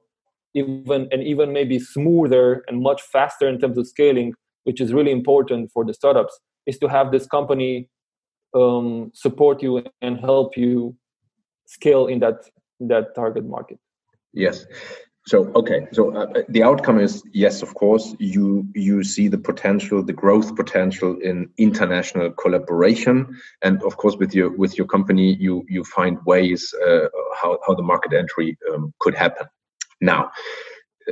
even 0.55 1.09
and 1.12 1.23
even 1.23 1.53
maybe 1.53 1.79
smoother 1.79 2.64
and 2.69 2.83
much 2.83 3.03
faster 3.03 3.49
in 3.49 3.61
terms 3.61 3.79
of 3.79 3.87
scaling, 3.87 4.35
which 4.64 4.81
is 4.81 4.93
really 4.93 5.12
important 5.12 5.71
for 5.73 5.85
the 5.85 5.95
startups, 5.95 6.38
is 6.67 6.79
to 6.79 6.88
have 6.88 7.12
this 7.12 7.27
company 7.27 7.88
um, 8.55 9.11
support 9.15 9.63
you 9.63 9.83
and 10.03 10.19
help 10.19 10.57
you 10.57 10.97
scale 11.67 12.07
in 12.07 12.19
that 12.21 12.45
that 12.81 13.15
target 13.15 13.45
market. 13.45 13.79
Yes. 14.33 14.67
So 15.27 15.53
okay, 15.55 15.87
so 15.93 16.17
uh, 16.17 16.43
the 16.49 16.63
outcome 16.63 16.99
is 16.99 17.23
yes, 17.35 17.61
of 17.61 17.75
course, 17.75 18.15
you 18.19 18.67
you 18.75 19.05
see 19.05 19.29
the 19.29 19.37
potential, 19.37 20.03
the 20.03 20.15
growth 20.15 20.57
potential 20.57 21.19
in 21.23 21.51
international 21.59 22.31
collaboration, 22.31 23.39
and 23.63 23.83
of 23.83 23.99
course, 23.99 24.17
with 24.17 24.35
your 24.35 24.57
with 24.57 24.79
your 24.79 24.87
company, 24.87 25.35
you 25.35 25.67
you 25.69 25.85
find 25.85 26.17
ways 26.25 26.73
uh, 26.87 27.09
how 27.39 27.59
how 27.67 27.75
the 27.75 27.83
market 27.83 28.15
entry 28.15 28.57
um, 28.73 28.95
could 29.01 29.15
happen. 29.15 29.47
Now, 30.01 30.31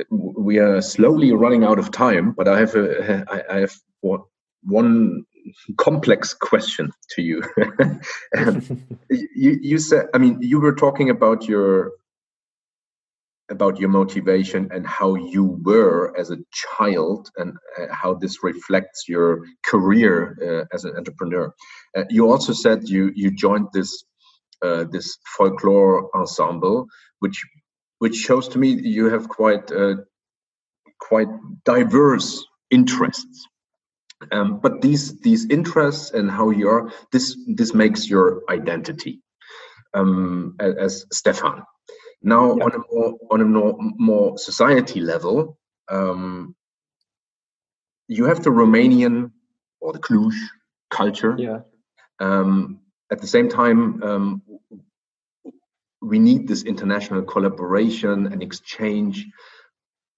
we 0.09 0.57
are 0.57 0.81
slowly 0.81 1.31
running 1.31 1.63
out 1.63 1.77
of 1.77 1.91
time, 1.91 2.31
but 2.31 2.47
I 2.47 2.57
have 2.59 2.75
a, 2.75 3.45
I 3.53 3.59
have 3.59 3.75
one 4.63 5.25
complex 5.77 6.33
question 6.33 6.91
to 7.11 7.21
you. 7.21 7.43
you 9.09 9.59
you 9.61 9.77
said, 9.79 10.07
I 10.13 10.17
mean, 10.17 10.39
you 10.41 10.59
were 10.59 10.75
talking 10.75 11.09
about 11.09 11.47
your 11.47 11.91
about 13.49 13.79
your 13.79 13.89
motivation 13.89 14.69
and 14.73 14.85
how 14.85 15.15
you 15.15 15.59
were 15.63 16.13
as 16.17 16.31
a 16.31 16.37
child 16.51 17.29
and 17.37 17.53
uh, 17.79 17.85
how 17.91 18.13
this 18.13 18.43
reflects 18.43 19.07
your 19.07 19.45
career 19.65 20.37
uh, 20.41 20.75
as 20.75 20.83
an 20.83 20.95
entrepreneur. 20.97 21.53
Uh, 21.95 22.03
you 22.09 22.29
also 22.29 22.53
said 22.53 22.87
you 22.89 23.11
you 23.15 23.31
joined 23.31 23.67
this 23.73 24.03
uh, 24.63 24.85
this 24.91 25.17
folklore 25.37 26.09
ensemble, 26.15 26.87
which 27.19 27.45
which 27.99 28.15
shows 28.15 28.47
to 28.49 28.59
me 28.59 28.69
you 28.69 29.09
have 29.09 29.29
quite 29.29 29.71
uh, 29.71 29.95
quite 30.99 31.29
diverse 31.65 32.45
interests. 32.69 33.47
Um, 34.31 34.59
but 34.59 34.81
these 34.81 35.19
these 35.19 35.45
interests 35.49 36.11
and 36.11 36.29
how 36.29 36.49
you 36.49 36.69
are 36.69 36.91
this 37.11 37.37
this 37.47 37.73
makes 37.73 38.09
your 38.09 38.41
identity 38.49 39.21
um, 39.93 40.55
as, 40.59 41.05
Stefan. 41.11 41.63
Now, 42.21 42.57
yeah. 42.57 42.63
on 42.63 42.71
a 42.73 42.79
more 42.91 43.13
on 43.31 43.41
a 43.41 43.45
more, 43.45 43.77
more 43.79 44.37
society 44.37 45.01
level, 45.01 45.57
um, 45.89 46.55
you 48.07 48.25
have 48.25 48.43
the 48.43 48.49
Romanian 48.49 49.31
or 49.79 49.93
the 49.93 49.99
Cluj 49.99 50.33
culture. 50.89 51.35
Yeah. 51.37 51.59
Um, 52.19 52.79
at 53.11 53.21
the 53.21 53.27
same 53.27 53.49
time, 53.49 54.03
um, 54.03 54.41
we 56.01 56.19
need 56.19 56.47
this 56.47 56.63
international 56.63 57.21
collaboration 57.21 58.27
and 58.27 58.41
exchange, 58.41 59.27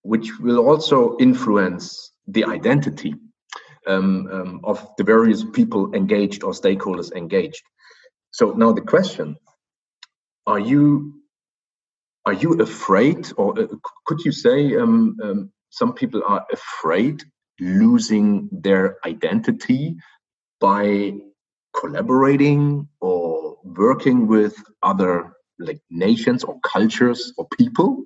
which 0.04 0.40
will 0.40 0.66
also 0.66 1.18
influence 1.20 2.12
the 2.28 2.46
identity 2.46 3.16
um, 3.90 4.28
um, 4.32 4.62
of 4.64 4.88
the 4.98 5.04
various 5.04 5.44
people 5.44 5.94
engaged 5.94 6.44
or 6.44 6.54
stakeholders 6.54 7.12
engaged. 7.14 7.64
So 8.32 8.52
now 8.52 8.72
the 8.72 8.82
question: 8.82 9.36
Are 10.46 10.60
you 10.60 11.20
are 12.26 12.34
you 12.34 12.54
afraid, 12.62 13.32
or 13.38 13.60
uh, 13.60 13.68
could 14.06 14.20
you 14.24 14.32
say 14.32 14.76
um, 14.76 15.18
um, 15.24 15.52
some 15.72 15.94
people 15.94 16.22
are 16.28 16.46
afraid 16.52 17.24
losing 17.60 18.50
their 18.52 18.98
identity 19.06 19.96
by 20.60 21.14
collaborating 21.80 22.88
or 23.02 23.58
working 23.64 24.28
with 24.28 24.56
other 24.84 25.34
like 25.58 25.82
nations 25.90 26.44
or 26.44 26.60
cultures 26.60 27.34
or 27.38 27.48
people? 27.58 28.04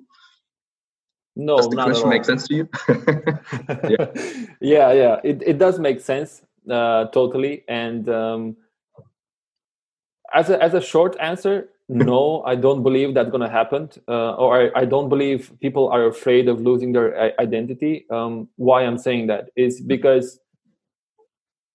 No, 1.36 1.56
does 1.56 1.68
the 1.68 1.76
question 1.76 2.08
make 2.08 2.24
sense 2.24 2.46
to 2.48 2.54
you? 2.54 2.68
yeah. 3.88 4.06
yeah, 4.60 4.92
yeah, 4.92 5.20
it, 5.24 5.42
it 5.44 5.58
does 5.58 5.80
make 5.80 6.00
sense 6.00 6.42
uh, 6.70 7.06
totally. 7.06 7.64
And 7.68 8.08
um, 8.08 8.56
as 10.32 10.50
a 10.50 10.62
as 10.62 10.74
a 10.74 10.80
short 10.80 11.16
answer, 11.20 11.68
no, 11.88 12.42
I 12.46 12.54
don't 12.54 12.82
believe 12.82 13.14
that's 13.14 13.30
going 13.30 13.42
to 13.42 13.48
happen, 13.48 13.90
uh, 14.08 14.34
or 14.34 14.62
I, 14.62 14.82
I, 14.82 14.84
don't 14.84 15.08
believe 15.08 15.52
people 15.60 15.88
are 15.88 16.06
afraid 16.06 16.48
of 16.48 16.60
losing 16.60 16.92
their 16.92 17.38
identity. 17.40 18.06
Um, 18.10 18.48
why 18.56 18.84
I'm 18.84 18.98
saying 18.98 19.26
that 19.28 19.50
is 19.56 19.80
because 19.80 20.40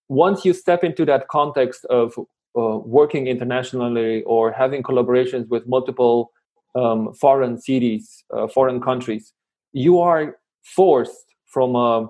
once 0.07 0.43
you 0.43 0.53
step 0.53 0.83
into 0.83 1.05
that 1.05 1.27
context 1.27 1.85
of 1.85 2.17
uh, 2.57 2.77
working 2.83 3.27
internationally 3.27 4.23
or 4.23 4.51
having 4.51 4.81
collaborations 4.81 5.47
with 5.49 5.67
multiple 5.67 6.31
um, 6.75 7.13
foreign 7.13 7.59
cities, 7.61 8.23
uh, 8.35 8.47
foreign 8.47 8.81
countries, 8.81 9.33
you 9.73 9.99
are 9.99 10.37
forced 10.63 11.35
from 11.45 11.75
a, 11.75 12.09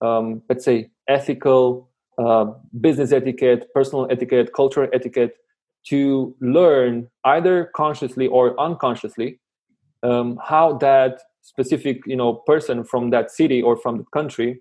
um, 0.00 0.42
let's 0.48 0.64
say, 0.64 0.90
ethical, 1.08 1.88
uh, 2.18 2.46
business 2.80 3.12
etiquette, 3.12 3.68
personal 3.74 4.06
etiquette, 4.10 4.52
cultural 4.54 4.88
etiquette 4.92 5.36
to 5.84 6.34
learn 6.40 7.08
either 7.24 7.70
consciously 7.74 8.26
or 8.28 8.58
unconsciously 8.60 9.40
um, 10.02 10.38
how 10.44 10.74
that 10.78 11.20
specific 11.42 12.02
you 12.06 12.16
know 12.16 12.34
person 12.34 12.84
from 12.84 13.10
that 13.10 13.30
city 13.30 13.60
or 13.60 13.76
from 13.76 13.98
the 13.98 14.04
country 14.12 14.60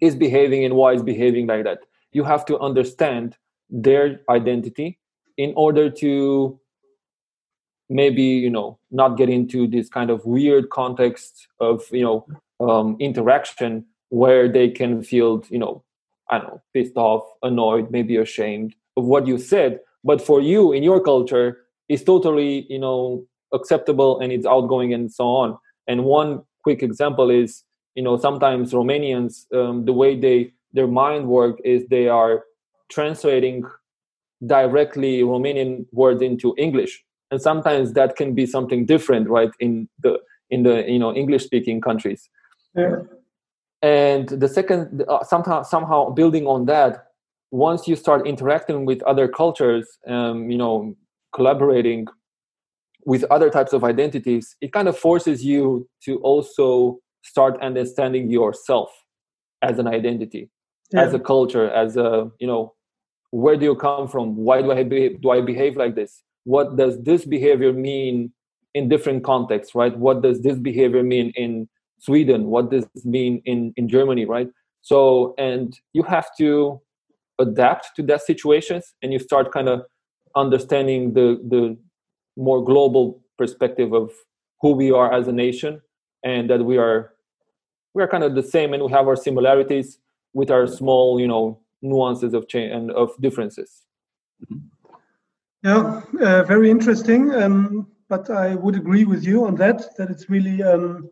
is 0.00 0.14
behaving 0.14 0.64
and 0.64 0.74
why 0.74 0.92
is 0.92 1.02
behaving 1.02 1.46
like 1.46 1.64
that. 1.64 1.78
You 2.12 2.24
have 2.24 2.44
to 2.46 2.58
understand 2.58 3.36
their 3.70 4.20
identity 4.28 4.98
in 5.36 5.52
order 5.56 5.90
to 5.90 6.60
maybe 7.88 8.22
you 8.22 8.50
know 8.50 8.78
not 8.90 9.16
get 9.16 9.28
into 9.28 9.66
this 9.66 9.88
kind 9.88 10.10
of 10.10 10.24
weird 10.24 10.70
context 10.70 11.48
of 11.60 11.82
you 11.90 12.02
know 12.02 12.26
um, 12.60 12.96
interaction 13.00 13.84
where 14.08 14.50
they 14.50 14.68
can 14.68 15.02
feel 15.02 15.44
you 15.50 15.58
know 15.58 15.82
i 16.30 16.38
don't 16.38 16.48
know 16.48 16.62
pissed 16.72 16.96
off 16.96 17.24
annoyed 17.42 17.90
maybe 17.90 18.16
ashamed 18.16 18.74
of 18.96 19.04
what 19.04 19.26
you 19.26 19.38
said. 19.38 19.80
But 20.02 20.20
for 20.20 20.40
you 20.40 20.72
in 20.72 20.82
your 20.82 21.00
culture 21.00 21.58
is 21.88 22.02
totally 22.02 22.66
you 22.68 22.78
know 22.78 23.26
acceptable 23.52 24.20
and 24.20 24.32
it's 24.32 24.46
outgoing 24.46 24.92
and 24.92 25.12
so 25.12 25.26
on. 25.26 25.58
And 25.86 26.04
one 26.04 26.42
quick 26.62 26.82
example 26.82 27.30
is 27.30 27.64
you 27.94 28.02
know 28.02 28.16
sometimes 28.16 28.72
romanians 28.72 29.46
um, 29.54 29.84
the 29.84 29.92
way 29.92 30.18
they 30.18 30.52
their 30.72 30.86
mind 30.86 31.28
work 31.28 31.60
is 31.64 31.86
they 31.88 32.08
are 32.08 32.44
translating 32.88 33.64
directly 34.46 35.20
romanian 35.22 35.86
words 35.92 36.20
into 36.20 36.54
english 36.58 37.03
and 37.30 37.40
sometimes 37.40 37.92
that 37.94 38.16
can 38.16 38.34
be 38.34 38.46
something 38.46 38.86
different 38.86 39.28
right 39.28 39.50
in 39.60 39.88
the 40.02 40.18
in 40.50 40.62
the 40.62 40.84
you 40.90 40.98
know 40.98 41.14
english 41.14 41.44
speaking 41.44 41.80
countries 41.80 42.28
yeah. 42.76 42.96
and 43.82 44.28
the 44.28 44.48
second 44.48 45.04
uh, 45.08 45.22
somehow 45.24 45.62
somehow 45.62 46.10
building 46.10 46.46
on 46.46 46.66
that 46.66 47.04
once 47.54 47.86
you 47.86 47.94
start 47.94 48.26
interacting 48.26 48.84
with 48.84 49.00
other 49.04 49.28
cultures, 49.28 49.86
um, 50.08 50.50
you 50.50 50.58
know, 50.58 50.92
collaborating 51.32 52.04
with 53.06 53.22
other 53.30 53.48
types 53.48 53.72
of 53.72 53.84
identities, 53.84 54.56
it 54.60 54.72
kind 54.72 54.88
of 54.88 54.98
forces 54.98 55.44
you 55.44 55.88
to 56.04 56.18
also 56.18 56.98
start 57.22 57.56
understanding 57.62 58.28
yourself 58.28 58.90
as 59.62 59.78
an 59.78 59.86
identity, 59.86 60.50
yeah. 60.92 61.02
as 61.02 61.14
a 61.14 61.18
culture, 61.20 61.70
as 61.70 61.96
a 61.96 62.28
you 62.40 62.46
know, 62.48 62.74
where 63.30 63.56
do 63.56 63.64
you 63.66 63.76
come 63.76 64.08
from? 64.08 64.34
Why 64.34 64.60
do 64.60 64.72
I 64.72 64.82
behave, 64.82 65.22
do 65.22 65.30
I 65.30 65.40
behave 65.40 65.76
like 65.76 65.94
this? 65.94 66.24
What 66.44 66.76
does 66.76 67.02
this 67.02 67.24
behavior 67.24 67.72
mean 67.72 68.32
in 68.74 68.88
different 68.88 69.24
contexts, 69.24 69.74
right? 69.74 69.96
What 69.96 70.22
does 70.22 70.42
this 70.42 70.58
behavior 70.58 71.02
mean 71.02 71.32
in 71.36 71.68
Sweden? 71.98 72.46
What 72.46 72.70
does 72.70 72.86
this 72.94 73.04
mean 73.04 73.42
in 73.44 73.72
in 73.76 73.88
Germany, 73.88 74.24
right? 74.24 74.48
So, 74.82 75.34
and 75.38 75.78
you 75.94 76.02
have 76.02 76.28
to 76.38 76.80
adapt 77.38 77.96
to 77.96 78.02
that 78.02 78.22
situations 78.22 78.94
and 79.02 79.12
you 79.12 79.18
start 79.18 79.52
kind 79.52 79.68
of 79.68 79.82
understanding 80.36 81.14
the 81.14 81.40
the 81.48 81.76
more 82.36 82.62
global 82.62 83.22
perspective 83.38 83.92
of 83.92 84.12
who 84.60 84.72
we 84.72 84.90
are 84.90 85.12
as 85.12 85.28
a 85.28 85.32
nation 85.32 85.80
and 86.22 86.50
that 86.50 86.64
we 86.64 86.76
are 86.78 87.12
we 87.94 88.02
are 88.02 88.08
kind 88.08 88.24
of 88.24 88.34
the 88.34 88.42
same 88.42 88.74
and 88.74 88.82
we 88.82 88.90
have 88.90 89.06
our 89.06 89.16
similarities 89.16 89.98
with 90.32 90.50
our 90.50 90.66
small 90.66 91.20
you 91.20 91.26
know 91.26 91.60
nuances 91.82 92.34
of 92.34 92.48
change 92.48 92.72
and 92.72 92.90
of 92.92 93.10
differences 93.20 93.82
mm-hmm. 94.42 94.66
Yeah 95.64 96.00
uh, 96.20 96.42
very 96.44 96.70
interesting 96.70 97.34
um, 97.34 97.86
but 98.08 98.30
i 98.30 98.54
would 98.54 98.76
agree 98.76 99.04
with 99.04 99.24
you 99.24 99.44
on 99.44 99.54
that 99.54 99.82
that 99.96 100.10
it's 100.10 100.30
really 100.30 100.62
um, 100.62 101.10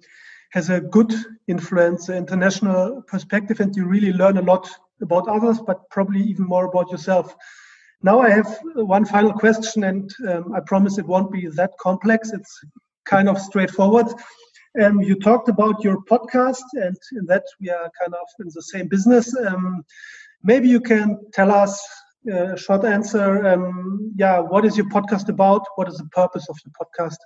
has 0.50 0.70
a 0.70 0.80
good 0.80 1.12
influence 1.48 2.08
international 2.08 3.02
perspective 3.02 3.60
and 3.60 3.74
you 3.74 3.86
really 3.86 4.12
learn 4.12 4.36
a 4.36 4.42
lot 4.42 4.68
about 5.02 5.28
others, 5.28 5.60
but 5.60 5.88
probably 5.90 6.22
even 6.22 6.46
more 6.46 6.66
about 6.66 6.90
yourself. 6.90 7.34
Now 8.02 8.20
I 8.20 8.30
have 8.30 8.58
one 8.74 9.04
final 9.04 9.32
question, 9.32 9.84
and 9.84 10.10
um, 10.28 10.52
I 10.54 10.60
promise 10.60 10.98
it 10.98 11.06
won't 11.06 11.30
be 11.30 11.46
that 11.48 11.72
complex. 11.80 12.32
It's 12.32 12.64
kind 13.04 13.28
of 13.28 13.38
straightforward. 13.38 14.06
Um, 14.82 15.00
you 15.00 15.16
talked 15.16 15.48
about 15.48 15.84
your 15.84 16.02
podcast, 16.04 16.64
and 16.72 16.96
in 17.12 17.26
that 17.26 17.44
we 17.60 17.68
are 17.70 17.90
kind 18.00 18.14
of 18.14 18.26
in 18.40 18.50
the 18.54 18.62
same 18.62 18.88
business. 18.88 19.36
Um, 19.36 19.84
maybe 20.42 20.68
you 20.68 20.80
can 20.80 21.18
tell 21.32 21.52
us 21.52 21.80
short 22.56 22.85
answer. 22.85 23.46
Um, 23.46 24.12
yeah, 24.16 24.38
what 24.38 24.64
is 24.64 24.76
your 24.76 24.88
podcast 24.90 25.28
about? 25.28 25.66
What 25.76 25.88
is 25.88 25.96
the 25.96 26.08
purpose 26.12 26.48
of 26.48 26.56
your 26.64 26.72
podcast? 26.80 27.16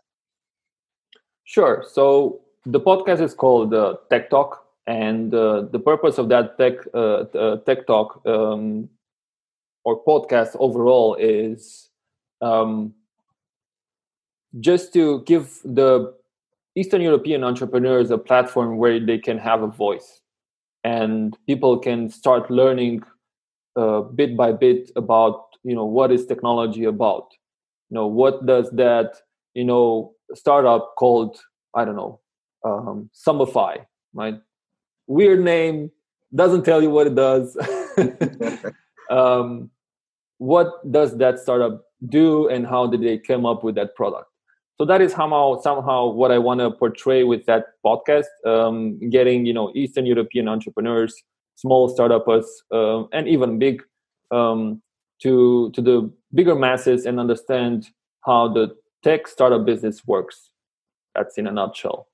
Sure. 1.44 1.84
So 1.90 2.40
the 2.64 2.80
podcast 2.80 3.20
is 3.20 3.34
called 3.34 3.72
uh, 3.74 3.96
Tech 4.10 4.30
Talk 4.30 4.66
and 4.86 5.34
uh, 5.34 5.62
the 5.70 5.78
purpose 5.78 6.18
of 6.18 6.28
that 6.28 6.58
tech 6.58 6.74
uh, 6.94 7.24
uh, 7.34 7.56
tech 7.58 7.86
talk 7.86 8.22
um, 8.26 8.88
or 9.84 10.02
podcast 10.04 10.56
overall 10.58 11.14
is 11.16 11.88
um, 12.40 12.94
just 14.60 14.92
to 14.92 15.22
give 15.22 15.60
the 15.64 16.14
Eastern 16.76 17.00
European 17.00 17.42
entrepreneurs 17.42 18.10
a 18.10 18.18
platform 18.18 18.76
where 18.76 19.00
they 19.04 19.18
can 19.18 19.38
have 19.38 19.62
a 19.62 19.66
voice 19.66 20.20
and 20.84 21.36
people 21.46 21.78
can 21.78 22.08
start 22.08 22.50
learning 22.50 23.02
uh, 23.76 24.00
bit 24.00 24.36
by 24.36 24.52
bit 24.52 24.90
about 24.96 25.46
you 25.62 25.74
know 25.74 25.84
what 25.84 26.12
is 26.12 26.26
technology 26.26 26.84
about? 26.84 27.28
You 27.90 27.96
know 27.96 28.06
what 28.06 28.46
does 28.46 28.70
that 28.72 29.16
you 29.54 29.64
know 29.64 30.12
startup 30.34 30.94
called 30.98 31.38
i 31.74 31.84
don't 31.84 31.94
know 31.94 32.20
um, 32.64 33.10
Sumify, 33.14 33.86
right? 34.12 34.40
Weird 35.06 35.44
name 35.44 35.92
doesn't 36.34 36.64
tell 36.64 36.82
you 36.82 36.90
what 36.90 37.06
it 37.06 37.14
does. 37.14 37.56
Um, 39.10 39.70
what 40.38 40.90
does 40.90 41.16
that 41.18 41.38
startup 41.38 41.84
do 42.08 42.48
and 42.48 42.66
how 42.66 42.86
did 42.86 43.02
they 43.02 43.18
come 43.18 43.46
up 43.46 43.64
with 43.64 43.74
that 43.76 43.94
product? 43.94 44.26
So 44.78 44.84
that 44.84 45.00
is 45.00 45.12
somehow 45.12 45.60
somehow 45.60 46.08
what 46.08 46.30
I 46.30 46.38
want 46.38 46.60
to 46.60 46.70
portray 46.70 47.24
with 47.24 47.46
that 47.46 47.66
podcast. 47.84 48.26
Um, 48.44 48.98
getting 49.08 49.46
you 49.46 49.54
know 49.54 49.72
Eastern 49.74 50.04
European 50.04 50.48
entrepreneurs, 50.48 51.14
small 51.56 51.88
startups, 51.88 52.62
uh, 52.72 53.04
and 53.12 53.26
even 53.28 53.58
big 53.58 53.82
um, 54.30 54.80
to 55.22 55.70
to 55.72 55.82
the 55.82 56.10
bigger 56.32 56.54
masses 56.54 57.06
and 57.06 57.18
understand 57.18 57.88
how 58.24 58.48
the 58.48 58.76
tech 59.02 59.26
startup 59.26 59.64
business 59.66 60.06
works. 60.06 60.50
That's 61.14 61.38
in 61.38 61.46
a 61.46 61.52
nutshell. 61.52 62.08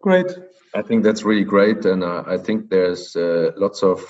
Great. 0.00 0.26
I 0.74 0.82
think 0.82 1.04
that's 1.04 1.22
really 1.22 1.44
great, 1.44 1.84
and 1.84 2.02
uh, 2.02 2.24
I 2.26 2.38
think 2.38 2.70
there's 2.70 3.16
uh, 3.16 3.52
lots 3.56 3.82
of 3.82 4.04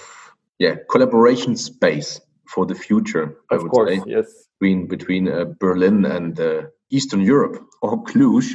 yeah 0.59 0.77
collaboration 0.91 1.57
space 1.57 2.21
for 2.49 2.67
the 2.67 2.75
future. 2.75 3.37
I 3.51 3.57
of 3.57 3.63
would 3.63 3.73
course, 3.73 3.91
say 3.91 4.03
yes. 4.07 4.27
between 4.61 4.87
between 4.87 5.29
uh, 5.29 5.45
Berlin 5.59 6.05
and 6.05 6.39
uh, 6.39 6.63
Eastern 6.91 7.21
Europe 7.21 7.65
or 7.83 8.03
Cluj. 8.05 8.55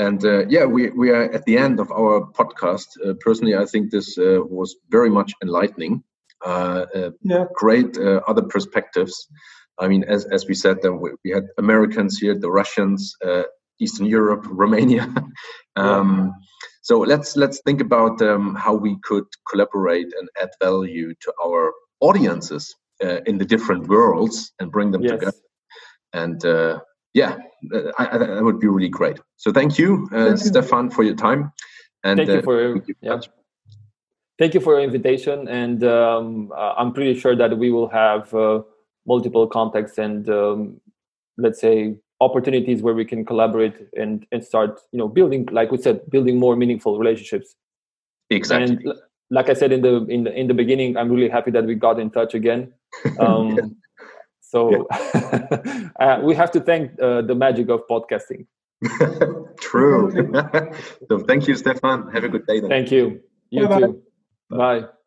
And 0.00 0.24
uh, 0.24 0.46
yeah, 0.46 0.64
we, 0.64 0.90
we 0.90 1.10
are 1.10 1.24
at 1.36 1.44
the 1.44 1.58
end 1.58 1.78
of 1.78 1.90
our 1.90 2.14
podcast. 2.32 2.88
Uh, 3.04 3.14
personally, 3.20 3.54
I 3.54 3.66
think 3.66 3.90
this 3.90 4.16
was 4.16 4.76
very 4.88 5.10
much 5.10 5.32
enlightening. 5.42 6.02
yeah. 7.22 7.44
Great 7.54 7.98
other 8.30 8.42
perspectives. 8.54 9.14
I 9.78 9.88
mean, 9.88 10.04
as, 10.04 10.24
as 10.26 10.46
we 10.46 10.54
said, 10.54 10.76
then 10.82 11.00
we, 11.00 11.10
we 11.24 11.30
had 11.30 11.44
Americans 11.58 12.18
here, 12.18 12.34
the 12.38 12.50
Russians, 12.50 13.14
Eastern 13.78 14.06
Europe, 14.06 14.46
Romania. 14.64 15.06
um, 15.76 16.32
so 16.82 16.98
let's 17.00 17.36
let's 17.36 17.60
think 17.66 17.80
about 17.80 18.22
um, 18.22 18.54
how 18.54 18.74
we 18.74 18.96
could 19.04 19.26
collaborate 19.50 20.10
and 20.18 20.28
add 20.42 20.50
value 20.62 21.14
to 21.20 21.32
our 21.44 21.72
audiences 22.00 22.74
uh, 23.04 23.20
in 23.26 23.38
the 23.38 23.44
different 23.44 23.86
worlds 23.88 24.52
and 24.60 24.72
bring 24.72 24.90
them 24.90 25.02
yes. 25.02 25.12
together. 25.12 25.36
And 26.12 26.44
uh, 26.44 26.80
yeah, 27.14 27.36
I, 27.98 28.08
I, 28.12 28.18
that 28.18 28.42
would 28.42 28.60
be 28.60 28.68
really 28.68 28.88
great. 28.88 29.18
So 29.36 29.52
thank 29.52 29.78
you, 29.78 30.08
uh, 30.12 30.26
thank 30.26 30.38
Stefan, 30.38 30.86
you. 30.86 30.90
for 30.90 31.02
your 31.02 31.14
time. 31.14 31.52
And 32.04 32.16
thank 32.16 32.30
you 32.30 32.42
for 32.42 32.60
your, 32.60 32.84
yeah. 33.00 33.20
Thank 34.38 34.54
you 34.54 34.60
for 34.60 34.74
your 34.74 34.82
invitation, 34.82 35.48
and 35.48 35.84
um, 35.84 36.50
I'm 36.56 36.92
pretty 36.92 37.18
sure 37.20 37.36
that 37.36 37.58
we 37.58 37.70
will 37.70 37.88
have 37.88 38.32
uh, 38.32 38.62
multiple 39.06 39.46
contacts 39.46 39.98
and 39.98 40.28
um, 40.30 40.80
let's 41.36 41.60
say 41.60 41.96
opportunities 42.20 42.82
where 42.82 42.94
we 42.94 43.04
can 43.04 43.24
collaborate 43.24 43.74
and 43.96 44.26
and 44.30 44.44
start 44.44 44.80
you 44.92 44.98
know 44.98 45.08
building 45.08 45.48
like 45.50 45.70
we 45.70 45.78
said 45.78 45.98
building 46.10 46.38
more 46.38 46.54
meaningful 46.54 46.98
relationships 46.98 47.56
exactly 48.28 48.86
and 48.86 48.94
like 49.30 49.48
i 49.48 49.54
said 49.54 49.72
in 49.72 49.80
the 49.80 50.04
in 50.06 50.24
the 50.24 50.32
in 50.40 50.46
the 50.46 50.54
beginning 50.62 50.96
i'm 50.98 51.10
really 51.10 51.30
happy 51.30 51.50
that 51.50 51.64
we 51.64 51.74
got 51.74 51.98
in 51.98 52.10
touch 52.10 52.34
again 52.34 52.72
um. 53.18 53.76
So 54.50 54.60
yeah. 54.70 55.84
uh, 56.00 56.20
we 56.22 56.34
have 56.34 56.50
to 56.50 56.60
thank 56.60 56.90
uh, 57.00 57.22
the 57.22 57.34
magic 57.34 57.68
of 57.68 57.80
podcasting 57.90 58.46
true 59.60 60.00
so 61.08 61.18
thank 61.28 61.46
you 61.48 61.54
stefan 61.54 62.08
have 62.14 62.24
a 62.24 62.28
good 62.28 62.46
day 62.46 62.60
then. 62.60 62.70
thank 62.70 62.90
you 62.90 63.20
you 63.50 63.66
Bye-bye. 63.68 63.86
too 63.86 64.02
bye 64.50 64.99